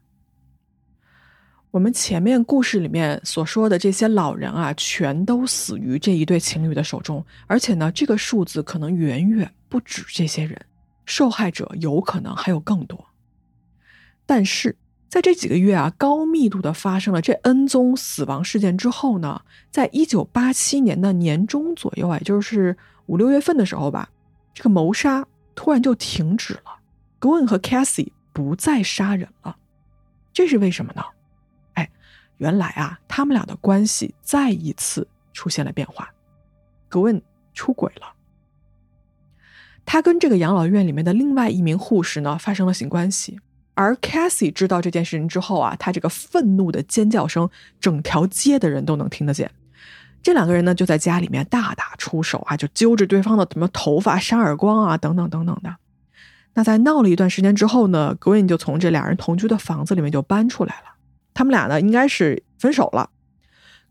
[1.71, 10.65] 我们前面故事里面所说的这些老人啊，全都死于这一对情侣的手中，而且呢，这个数字可能远远不止这些人，
[11.05, 13.07] 受害者有可能还有更多。
[14.25, 14.77] 但是
[15.09, 22.77] 在这几个月啊，高密度的发生了这 N 宗死亡事件之后呢，在一九八七年的年中左右啊，也就是
[23.07, 24.11] 五六月份的时候吧。
[24.53, 25.25] 这个谋杀
[25.55, 26.79] 突然就停止了
[27.19, 29.55] ，Gwen 和 Cassie 不再杀人了，
[30.31, 31.03] 这是为什么呢？
[31.73, 31.89] 哎，
[32.37, 36.13] 原来啊，他们俩的关系再一次出现了变化
[36.89, 37.21] ，Gwen
[37.53, 38.13] 出轨了，
[39.85, 43.39] 他跟这个养老院里面的另外一名护士呢发生了性关系，
[43.73, 47.49] 而 Cassie 知道这件事情之后啊，他这个愤怒的尖叫声，
[47.79, 49.51] 整条街的人都能听得见。
[50.23, 55.75] 这两个人呢，就在家里面大打出手啊，就揪着对方的什么头发扇耳光啊，等等等等的。
[56.53, 60.95] 那在闹了一段时间之后呢，Green 就从这俩人同居的房子里面就搬出来了。
[61.33, 63.09] 他们俩呢，应该是分手了。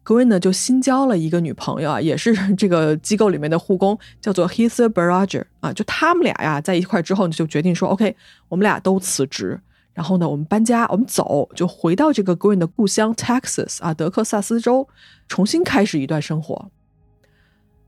[0.04, 5.72] Green 呢，就新交了一个女朋友啊，也是这个机构里面的护工，叫做 Heather Barrager 啊。
[5.72, 8.16] 就他们俩呀，在一块之后就决定说，OK，
[8.48, 9.60] 我们俩都辞职。
[9.94, 14.88] 然后呢，我们搬家，我们走，就回到这个 Green 的故乡 Texas 啊，德克萨斯州，
[15.28, 16.70] 重新开始一段生活。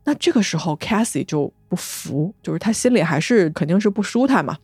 [0.05, 4.59] 那这个时候，Cassie 就不服，就是他心里还是肯定是不舒坦嘛，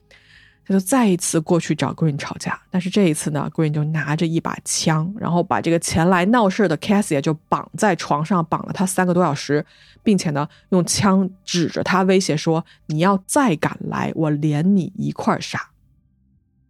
[0.67, 2.61] 他就再一次过去找 Green 吵架。
[2.71, 9.65] 但是这一次呢，Green 就拿着一把枪，然后把这个前来闹事的 Cassie 就绑在床上，绑了他三个多小时，
[10.03, 15.59] 并且呢，用枪指着他威胁说：“你要再敢来，我连你一块杀。”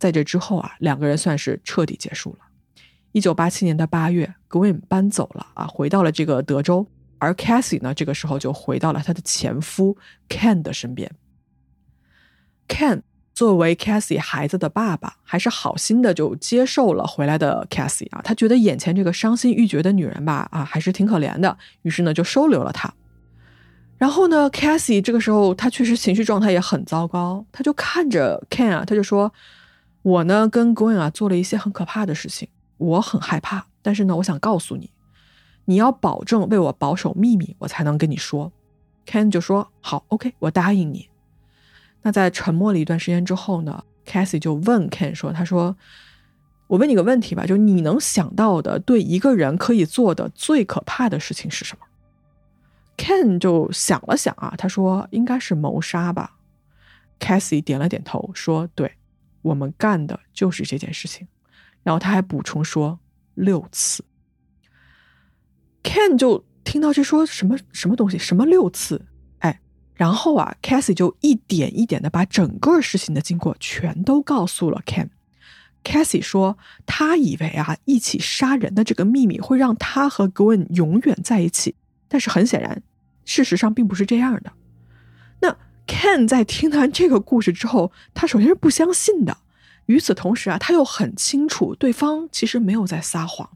[0.00, 2.38] 在这之后啊，两个人算是彻底结束了。
[3.12, 6.86] 一九八七年的八月，Gwen 搬走了啊，回到了这个德州，
[7.18, 9.98] 而 Cassie 呢，这个时候就回到了她的前夫
[10.28, 11.10] Ken 的身边。
[12.68, 13.02] Ken
[13.34, 22.94] 作为 Cassie 孩子的爸爸，还是好心的就接受了回来的 Cassie 啊，他觉得眼前这个伤心欲绝的女人吧，啊，还是挺可怜的，于是呢就收留了她。
[23.98, 29.32] 然后呢，Cassie 这个时候她确实情绪状态也很糟糕，他就看着 Ken 啊，他就说。
[30.02, 32.48] 我呢跟 Gwen 啊做了一些很可怕的事情，
[32.78, 33.66] 我很害怕。
[33.82, 34.90] 但是呢，我想告诉你，
[35.64, 38.52] 你要保证为我保守秘密，我才能跟你说。
[39.06, 41.08] Ken 就说好，OK，我答应你。
[42.02, 45.76] 那在沉默了一段时间之后呢，Cassie 就问 Ken 说：“他说，
[46.66, 51.86] 我问你个问题吧，就你能想到的对一个人可以做的最可怕的事情是什么
[52.96, 56.36] ？”Ken 就想了想啊，他说：“应该是谋杀吧。
[57.18, 58.92] ”Cassie 点了点头，说：“对。”
[59.42, 61.26] 我们干的就是这件事情，
[61.82, 62.98] 然后他还补充说
[63.34, 64.04] 六次。
[65.82, 69.06] Ken 就听到这说什么什么东西，什么六次？
[69.38, 69.60] 哎，
[69.94, 75.08] 然后啊，Cassie 就一点一点的把整个事情的经过全都告诉了 Ken。
[75.82, 81.74] Cassie 说，他以为啊，一起杀人的这个秘密会让他和 Gwen 永远在一起，
[82.06, 82.82] 但是很显然，
[83.24, 84.52] 事实上并不是这样的。
[85.90, 89.36] Ken 在听完这个故事之后，他首先是不相信的。
[89.86, 93.50] 与此同时啊，他又很清楚对方其实没有在撒谎。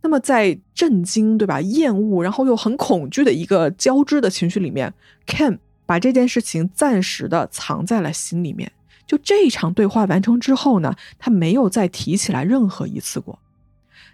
[0.00, 1.60] 那么在震惊，对吧？
[1.60, 4.94] 厌恶，然后又很恐惧的一个交织的情绪里面
[5.26, 8.72] ，Ken 把这件事情暂时的藏在了心里面。
[9.06, 13.38] 就这一场对话完成之后呢，他没有再提起来任何一次过。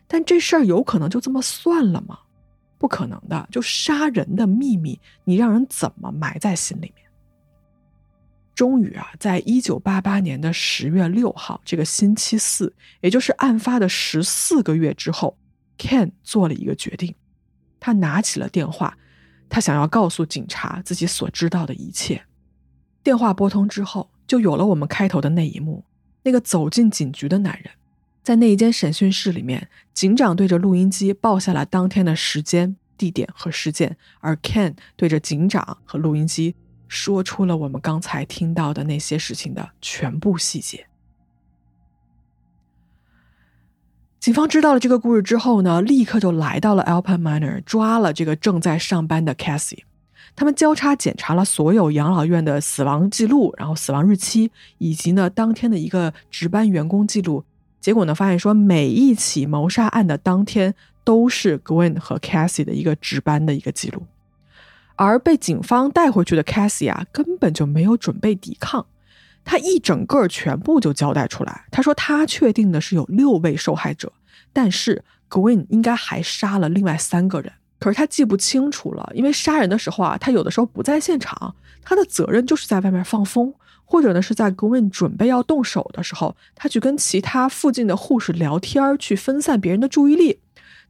[0.09, 2.19] 但这事儿有可能就这么算了吗？
[2.77, 3.49] 不可能的。
[3.53, 7.07] 就杀人的秘密，你让人怎么埋在心里面？
[8.61, 15.39] 终于啊，在一九八八年的十月六号这个星期四，也就是案发的十四个月之后。
[15.79, 17.15] Ken 做了一个决定，
[17.81, 18.99] 他拿起了电话，
[19.49, 22.27] 他想要告诉警察自己所知道的一切。
[23.03, 25.87] 电话拨通之后，就有了我们开头的那一幕：
[26.25, 27.73] 那个走进警局的男人，
[28.23, 36.55] 在那一间审讯室里面，警长对着录音机报下了当天的时间、地点和事件，而 Ken 对着警长和录音机
[36.91, 40.89] 说出了我们刚才听到的那些事情的全部细节。
[44.19, 49.85] 警方知道了这个故事之后呢，立刻就来到了 Alpine Manor，抓了这个正在上班的 Cassie。
[50.35, 57.45] 他们交叉检查了所有养老院的死亡记录，然后死亡日期，以及呢当天的一个值班员工记录。
[57.81, 60.75] 结果呢，发现说每一起谋杀案的当天
[61.05, 64.03] 都是 Gwen 和 Cassie 的一个值班的一个记录。
[65.03, 68.85] 而被警方带回去的 Cassie 啊，根本就没有准备抵抗。
[69.43, 71.65] 他一整个全部就交代出来。
[71.71, 74.13] 他说他确定的是有六位受害者，
[74.53, 83.55] 但是 Gwen 应该还杀了另外三个人，可是他记不清楚了，因为杀人的时候啊，他有的时候不在现场，他的责任就是在外面放风，
[83.87, 90.41] 或者呢是在 Gwen 准备要动手的时候，他去跟其他附近的护士聊天，去分散别人的注意力。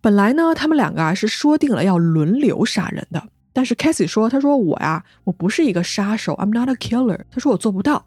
[0.00, 3.22] 本来呢，他们两个啊是说定了要轮流杀人的，
[3.52, 8.04] 但是 Cassie 说，他说我呀，我不是一个杀手，I'm not a killer，他说我做不到。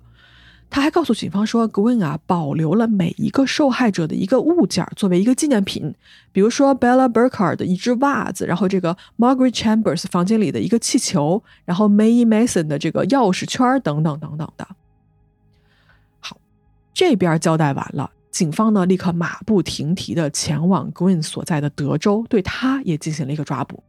[0.69, 5.93] 他还告诉警方说，Gwen 啊保留了每一个受害者的一个物件作为一个纪念品，
[6.31, 14.67] 比如说 Bella Burkhardt 的一只袜子，然后这个 Margaret Chambers 房间里的一个气球，然后 Maye Mason 的这个钥匙圈等等等等的。
[16.19, 16.37] 好，
[16.91, 23.83] 这边交代完了，警方呢立刻马不停蹄的前往 Gwen 所在的德州，对他也进行了一个抓捕。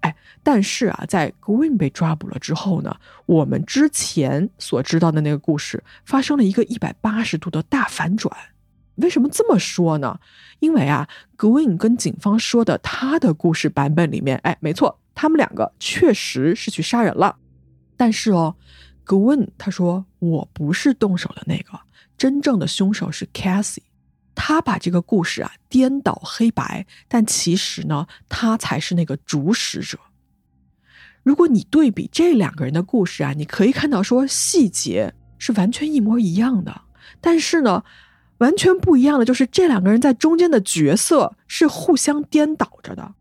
[0.00, 2.96] 哎，但是啊，在 Green 被抓捕了之后呢，
[3.26, 8.34] 我们之前所知道的那个故事发生了一个一百八十度的大反转。
[8.96, 10.18] 为什么这么说呢？
[10.58, 17.36] 因为啊，Green 跟警方说的他的故事版本里面，哎，没错，他们两个确实是去杀人了。
[17.96, 18.56] 但是哦
[19.06, 21.78] ，Green 他说我不是动手的那个，
[22.16, 23.82] 真正的凶手是 Cassie。
[24.40, 29.98] 他把这个故事啊颠倒黑白，但其实呢，他才是那个主使者。
[31.24, 36.82] 如果你对比这两个人的故事啊，你可以看到说细节是完全一模一样的，
[37.20, 37.82] 但是呢，
[38.38, 43.14] 完全不一样的就是这两个人在中间的角色是互相颠倒着的。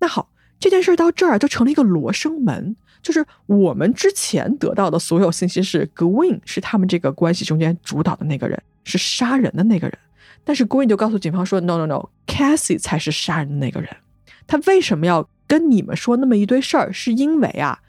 [0.00, 9.96] 那好，这件事到这儿就成了一个罗生门，就是我们之前得到的所有信息是 Gwyn 是他们这个关系中间主导的那个人，是杀人的那个人。
[10.44, 13.90] 但是 Green 就告诉警方说：“No No No，Cassie 才是杀人的那个人。
[14.46, 16.92] 他为什么要跟你们说那么一堆事儿？
[16.92, 17.80] 是因为啊，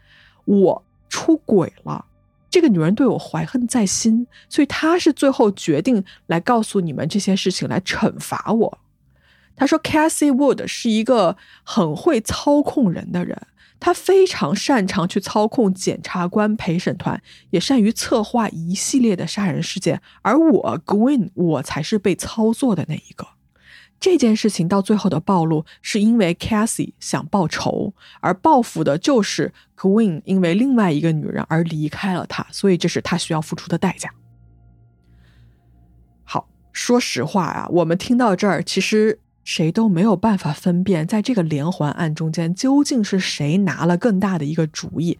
[0.45, 2.05] 我出轨了，
[2.49, 8.79] 这个女人对我怀恨在心，所以他是最后决定来告诉你们这些事情，来惩罚我。”
[9.57, 13.39] 他说：“Cassie Wood 是一个很会操控人的人。”
[13.85, 17.21] 他非常擅长去操控检察官、陪审团，
[17.51, 20.01] 也善于策划一系列的杀人事件。
[20.23, 23.27] 而我 Gwyn，我才是被操作的那一个。
[23.99, 34.09] 这件事情到最后的暴露，是因为 Cassie 想报仇，而报复的就是 Gwyn，因为另外一个女人而离开了他，所以这是他需要付出的代价。
[36.23, 39.19] 好，说实话啊，我们听到这儿，其实。
[39.45, 45.17] 谁都没有办法分辨，在这个连环案中间究竟是谁拿了更大的一个主意，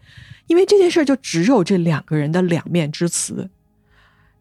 [0.48, 3.48] 因为这件事就只有这两个人的两面之词。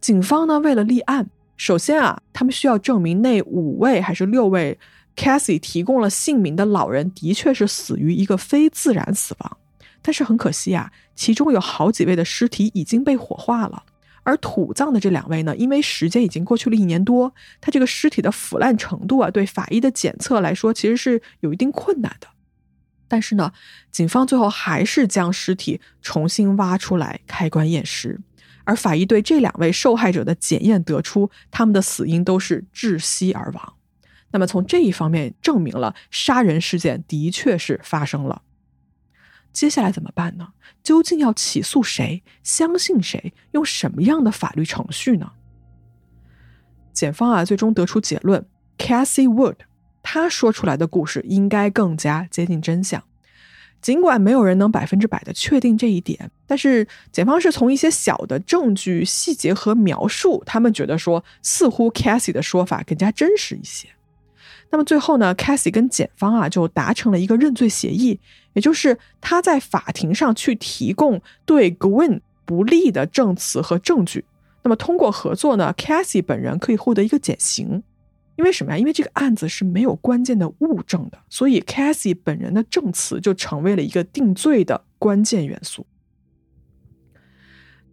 [0.01, 4.77] 警方呢，为了立案，首先啊，他们需要证明那五位还是六位
[5.15, 9.57] Cassie 提供了姓名的老人的确是死于一个非自然死亡，
[10.01, 13.83] 但是很可惜啊，其中有好几位的尸体已经被火化了。
[14.25, 22.27] 而土葬的这两位呢，因为时间已经过去了一年多，他这个尸体的腐烂程度啊，对法医的检测来说其实是有一定困难的。
[23.07, 23.53] 但是呢，
[23.91, 28.19] 警方最后还是将尸体重新挖出来开棺验尸，
[28.63, 33.73] 而法医对这两位受害者的检验得出，他们的死因都是窒息而亡。
[34.31, 38.41] 那么从这一方面证明了杀人事件的确是发生了。
[39.53, 40.49] 接下来怎么办呢？
[40.85, 42.21] 究竟要起诉谁？
[42.43, 43.33] 相信谁？
[43.53, 45.31] 用什么样的法律程序呢？
[46.93, 48.45] 检方啊，最终得出结论
[48.77, 49.55] ：Cassie Wood
[50.03, 53.03] 他说出来的故事应该更加接近真相。
[53.81, 63.89] 尽管没有人能百分之百的确定这一点，但是检方是从一些小的证据、细节和描述，他们觉得说似乎 Cassie 的说法更加真实一些。
[64.71, 68.19] 那么最后呢，Cassie 跟检方啊就达成了一个认罪协议，
[68.53, 74.25] 也就是他在法庭上去提供对 Gwen 不利的证词和证据。
[74.63, 77.83] 那么通过合作呢，Cassie 本人可以获得一个减刑。
[78.35, 78.77] 因为什么呀？
[78.77, 85.87] 因为这个案子是没有关键的物证的，所以 Cassie 本人的证词就成为了一个定罪的关键元素。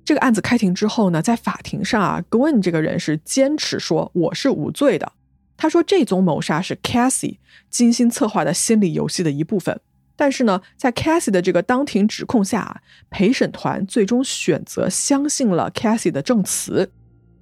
[0.04, 5.12] 这个案子开庭之后呢，在法庭上啊，Gwen 这个人是坚持说我是无罪的。
[5.62, 7.36] 他说这宗谋杀是 Cassie
[7.70, 9.80] 精心策划的心理游戏的一部分。
[10.16, 16.90] 但是呢，在 Cassie 的这个当庭指控下啊，陪审团最终选择相信了 Cassie 的证词。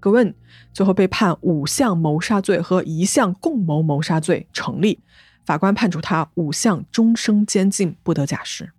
[0.02, 0.34] Gwen
[0.74, 4.98] 最后被判五项谋杀罪和一项共谋谋杀罪成立，
[5.46, 8.70] 法官判处他五项终生监禁，不得假释。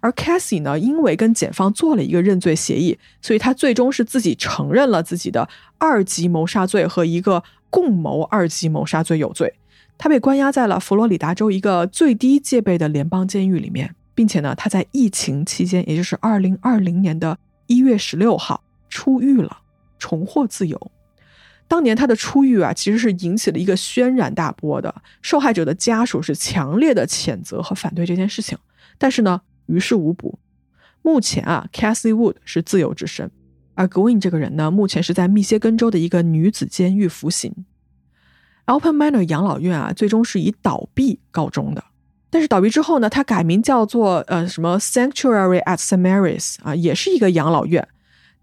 [0.00, 9.54] 而 Cassie 呢，因为跟检方做了一个认罪协议，所以他最终是自己承认了自己的二级谋杀罪和一个共谋二级谋杀罪有罪。
[9.96, 19.58] 他被关押在了佛罗里达州一个最低戒备的联邦监狱里面，并且呢，他在疫情期间，也就是二零二零年的一月十六号出狱了。
[20.02, 20.90] 重获自由。
[21.68, 25.02] 当年他的出狱啊，其实是引起了一个轩然大波的。
[25.20, 28.56] 受害者的家属是强烈的谴责和反对这件事情，
[28.96, 30.38] 但是呢，于事无补。
[31.02, 33.30] 目前啊，Cassie Wood 是自由之身，
[33.74, 37.64] 而 Gwyn 这个人呢，目前是在密歇根州的一个女子监狱服刑。
[38.66, 41.84] Alpen Manor 养老院啊，最终是以倒闭告终的。
[42.28, 47.88] 但是倒闭之后呢，它改名叫做呃什么 Sanctuary at St Mary's 啊，也是一个养老院。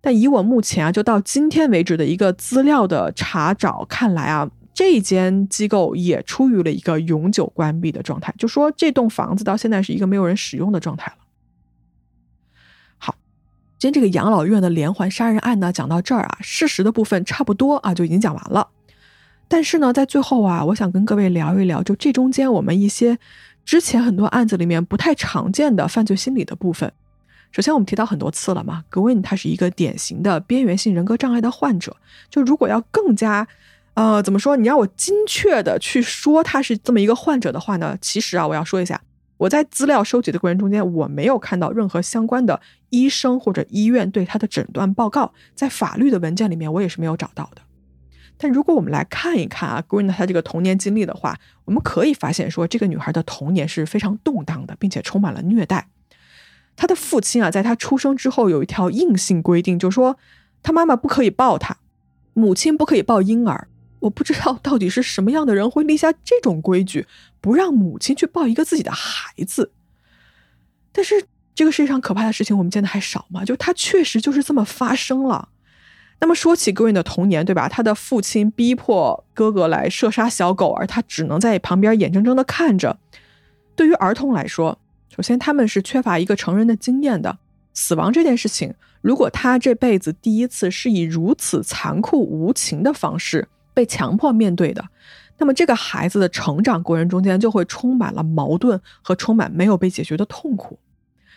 [0.01, 11.26] 但以我目前啊，就到今天为止的一个资料的查找看来啊，这间机构也处于了一个永久关闭的状态，就说这栋房子到现在是一个没有人使用的状态了。
[13.79, 18.67] 今天这个养老院的连环杀人案呢，讲到这儿啊，事实的部分差不多啊就已经讲完了。
[19.47, 23.19] 但是呢，在最后啊，我想跟各位聊一聊，就这中间我们一些
[23.63, 26.91] 之前很多案子里面不太常见的犯罪心理的部分。
[27.51, 31.95] 首先，我们提到很多次了嘛，Gwyn 他是一个典型的边缘性人格障碍的患者。
[32.31, 33.47] 就如果要更加，
[33.93, 34.57] 呃，怎么说？
[34.57, 37.95] 你让我精确的去说他是这么一个患者的话呢？
[38.01, 38.99] 其实啊，我要说一下，
[39.37, 42.59] 我在资料收集的过程中间，我没有看到任何相关的
[42.89, 47.61] 医生或者医院对他的诊断报告，在法律的文件里面我也是没有找到的。
[48.39, 55.87] 但如果我们来看一看啊，Green 他这个童年经历的话，我们可以发现说，这个女孩的童年是非常动荡的，并且充满了虐待。
[56.75, 60.17] 他的父亲啊，在他出生之后有一条硬性规定，就说
[60.61, 61.77] 他妈妈不可以抱他，
[62.33, 63.67] 母亲不可以抱婴儿。
[63.99, 67.07] 我不知道到底是什么样的人会立下这种规矩，
[67.41, 69.71] 不让母亲去抱一个自己的孩子。
[70.91, 73.43] 但是这个世界上可怕的事情我们见的还少吗？
[73.43, 75.49] 就他确实就是这么发生了。
[76.19, 77.69] 那么说起 Green 的童年，对吧？
[77.69, 82.97] 他的父亲逼迫哥哥来射杀小狗，而他只能在旁边眼睁睁的看着。
[83.75, 84.79] 对于儿童来说，
[85.15, 87.37] 首先，他们是缺乏一个成人的经验的。
[87.73, 93.47] 死亡这件事情，如果他这辈子第一次是以如此残酷无情的方式
[93.77, 94.83] 被强迫面对的，
[95.37, 100.79] 那么这个孩子的成长过程中间就会充满了矛盾和充满没有被解决的痛苦。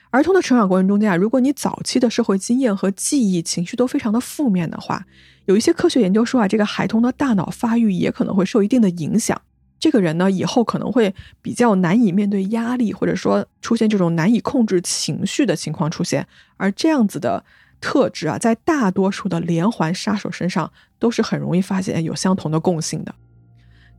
[0.09, 5.05] 儿童的成长过程中间啊，如果你早期的社会经验和记忆、情绪都非常的负面的话，
[5.45, 9.39] 有一些科学研究说啊，这个孩童的大脑发育也可能会受一定的影响。
[9.79, 16.27] 这个人呢，以后可能会比较难以面对压力，或者说出现这种难以控制情绪的情况出现。
[16.57, 17.45] 而这样子的
[17.83, 23.13] 特质啊，在大多数的连环杀手身上都是很容易发现有相同的共性的。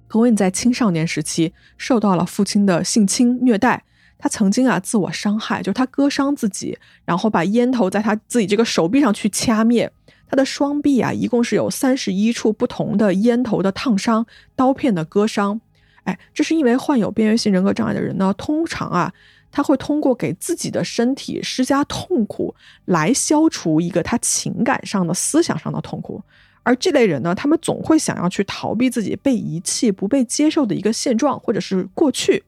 [0.07, 3.83] 格温在青少年时期受到了父亲的性侵虐待，
[4.17, 9.91] 他曾经啊自我伤害，就是他割伤自己，然后把烟头在他自己这个手臂上去掐灭。
[10.29, 14.25] 他的双臂啊，一共是有三十一处不同的烟头的烫伤、
[14.55, 15.59] 刀片的割伤。
[16.03, 19.13] 哎，这是因为患有边缘性人格障碍的人呢，通常啊，
[19.51, 26.21] 他会通过给自己的身体施加痛苦来消除一个他情感上的、思想上的痛苦。
[26.63, 32.43] 而这类人呢，他们总会想要去逃避自己被遗弃、不被接受的一个现状，或者是过去。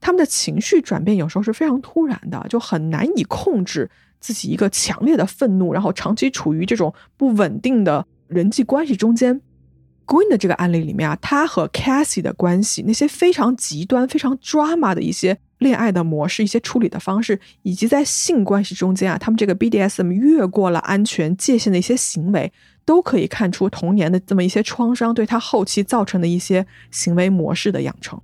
[0.00, 3.90] 他们的情绪转变有时候是非常突然的，就很难以控制
[4.20, 9.40] 自己一个强烈的愤怒，然后长期处于这种不稳定的人际关系中间。
[10.04, 22.52] Green 的这个案例里面啊，他和 Cassie 的关系，那些非常极端、非常 drama 的一些恋爱的模式、一些处理的方式，以及在性关系中间啊，他们这个 BDSM 越过了安全界限的一些行为，
[22.84, 28.20] 都可以看出童年的这么一些创伤对他后期造成的一些行为模式的养成。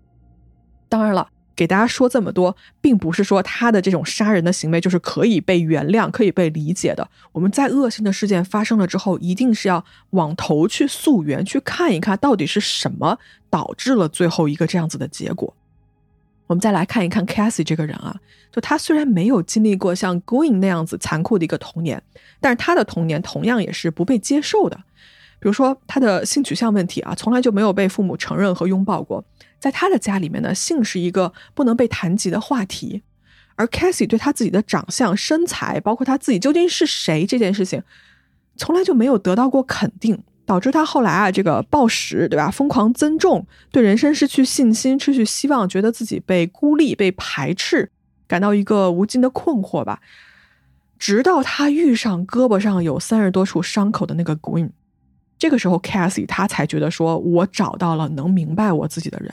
[0.89, 7.09] 当然了，给大家说这么多，并不是说他的这种杀人的行为就是可以被原谅、可以被理解的。
[7.33, 13.19] 我们在恶性的事件发生了之后，一定是要往头去溯源，去看一看到底是什么
[13.49, 15.57] 导致了最后一个这样子的结果。
[16.53, 18.15] 我们再来看一看 Cassie 这个人啊，
[18.53, 22.03] 就他虽然没有经历过像 Going 那样子残酷的一个童年，
[22.41, 24.77] 但是他的童年同样也是不被接受的。
[25.41, 29.25] 比如说他的性取向问题啊，从来就没有被父母承认和拥抱过。
[29.59, 33.01] 在他的家里面呢，性是一个不能被谈及的话题。
[33.55, 37.83] 而 Cassie 对他自己的长相、身材，包括他自己究竟是谁这件事情，
[38.59, 40.23] 从来就没有得到过肯定。
[40.53, 42.51] 导致他后来啊，这个暴食，对吧？
[42.51, 47.91] 疯狂增重，对人生失去信心，失去希望，觉得自己被孤立、被排斥，
[48.29, 50.01] 感到一个无尽的困惑吧。
[50.99, 54.69] 直到他遇上胳膊上有三十多处伤口的那个 Green，
[55.39, 59.33] 这个时候 Cassie 他才觉得说，我找到了能明白我自己的人。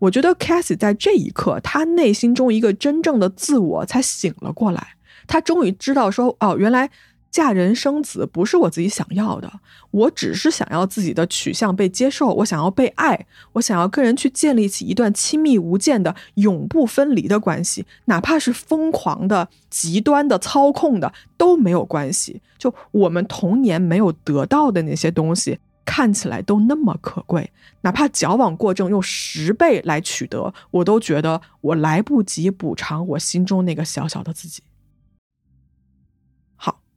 [0.00, 4.94] 我觉得 Cassie 在这一刻，他内心中一个真正的自我才醒了过来，
[5.28, 6.90] 他终于知道说，哦，原来。
[7.30, 9.50] 嫁人生子不是我自己想要的，
[9.92, 22.42] 我只是想要自己的取向被接受，我想要被爱，我想要跟人去建立起一段亲密无间的、永不分离的关系，哪怕是疯狂的、极端的、操控的都没有关系。
[22.58, 27.52] 就我们童年没有得到的那些东西，看起来都那么可贵，
[27.82, 34.62] 哪怕矫枉过正用十倍来取得，我都觉得我来不及补偿我心中那个小小的自己。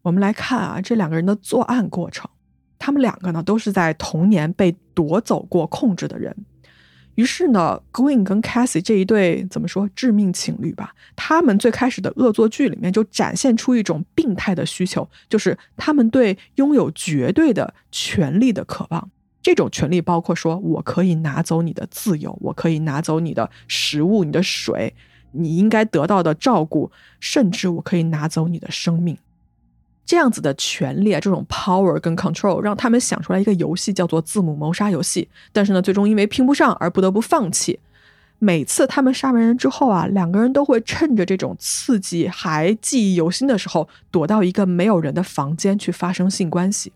[0.03, 2.29] 我们来看啊，这两个人的作案过程。
[2.77, 6.35] 他们两个呢，都是在童年被夺走过控制的人。
[7.15, 10.93] 于是呢，Green 跟 Cassie 这一对怎么说致命情侣吧？
[11.15, 19.09] 他们最开始的恶作剧里面就展现出一种病态的需求，就是他们对拥有绝对的权利的渴望。
[19.41, 24.93] 这种权利包括说，我可以拿走你的自由，我可以拿走你的食物、你的水，
[25.31, 29.17] 你应该得到的照顾，甚至我可以拿走你的生命。
[30.05, 35.27] 这样子的权利啊，这种 power 跟 control，让他们想出来一个游戏，叫做字母谋杀游戏。
[35.51, 37.79] 但是呢，最终因为拼不上而不得不放弃。
[38.39, 46.91] 每次他们杀完人之后啊，两个人都会趁着这种刺激还记忆犹新的时候，躲到一个没有人的房间去发生性关系。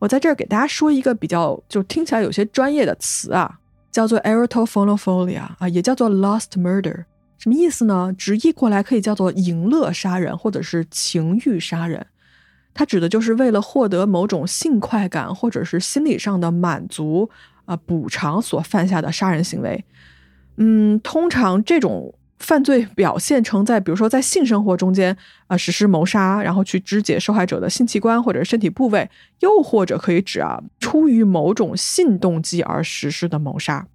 [0.00, 3.58] 我在这儿给大家说一个比较就听起来有些专业的词啊，
[3.90, 7.06] 叫做 erotophonophilia 啊，也叫做 lost murder。
[7.38, 8.14] 什么意思呢？
[8.18, 12.06] 直译过来可以叫做淫乐杀人，或者是情欲杀人。
[12.78, 17.30] 它指的就是为了获得某种性快感或者是心理上的满足
[17.64, 19.82] 啊补偿所犯下的杀人行为。
[20.58, 25.16] 嗯，通常这种犯罪表现成在比如说在性生活中间
[25.46, 29.08] 啊实施谋杀，然后去肢解受害者的性器官或者身体部位，
[29.40, 33.86] 又或者可以指啊出于某种性动机而实施的谋杀。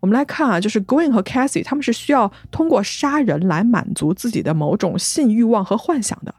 [0.00, 6.34] 我们来看啊，就是 Green 和 Cassie 他们是需要通过杀人来满足自己的某种性欲望和幻想的。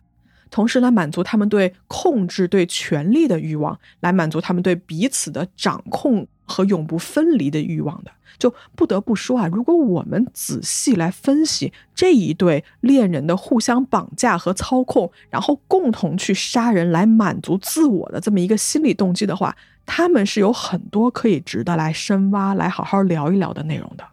[0.52, 24.06] 同时来满足他们对控制、对权力的欲望，来满足他们对彼此的掌控和永不分离的欲望的，就不得不说啊，如果我们仔细来分析这一对恋人的互相绑架和操控，然后共同去杀人来满足自我的这么一个心理动机的话，他们是有很多可以值得来深挖、来好好聊一聊的内容的。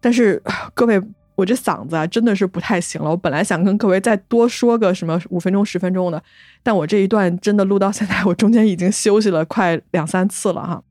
[0.00, 0.40] 但是
[0.74, 1.02] 各位。
[1.34, 3.10] 我这嗓子啊，真的是不太行了。
[3.10, 6.22] 我本来想跟各位再多说个什么五分钟、十分钟的，
[6.62, 10.82] 但我这一段真的录到现在，我中间已经休息了快两三次了哈。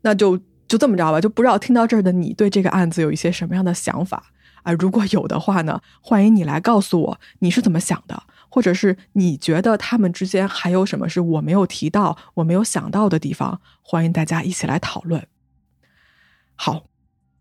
[0.00, 4.32] 那就就这么着吧，就不知道听到这儿的你对这个案子有一些什么样的想法
[4.62, 4.72] 啊？
[4.72, 15.26] 如果有的话呢，欢迎你来告诉我你是怎么想的，或者是你觉得他们之间还有什么是我没有提到、我没有想到的地方，欢迎大家一起来讨论。
[16.56, 16.84] 好。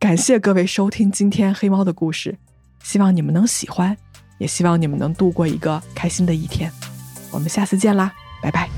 [0.03, 2.37] 感谢各位收听今天黑猫的故事，
[2.83, 3.95] 希望你们能喜欢，
[4.37, 6.69] 也希望你们能度过一个开心的一天。
[7.31, 8.69] 我们下次见啦，拜拜。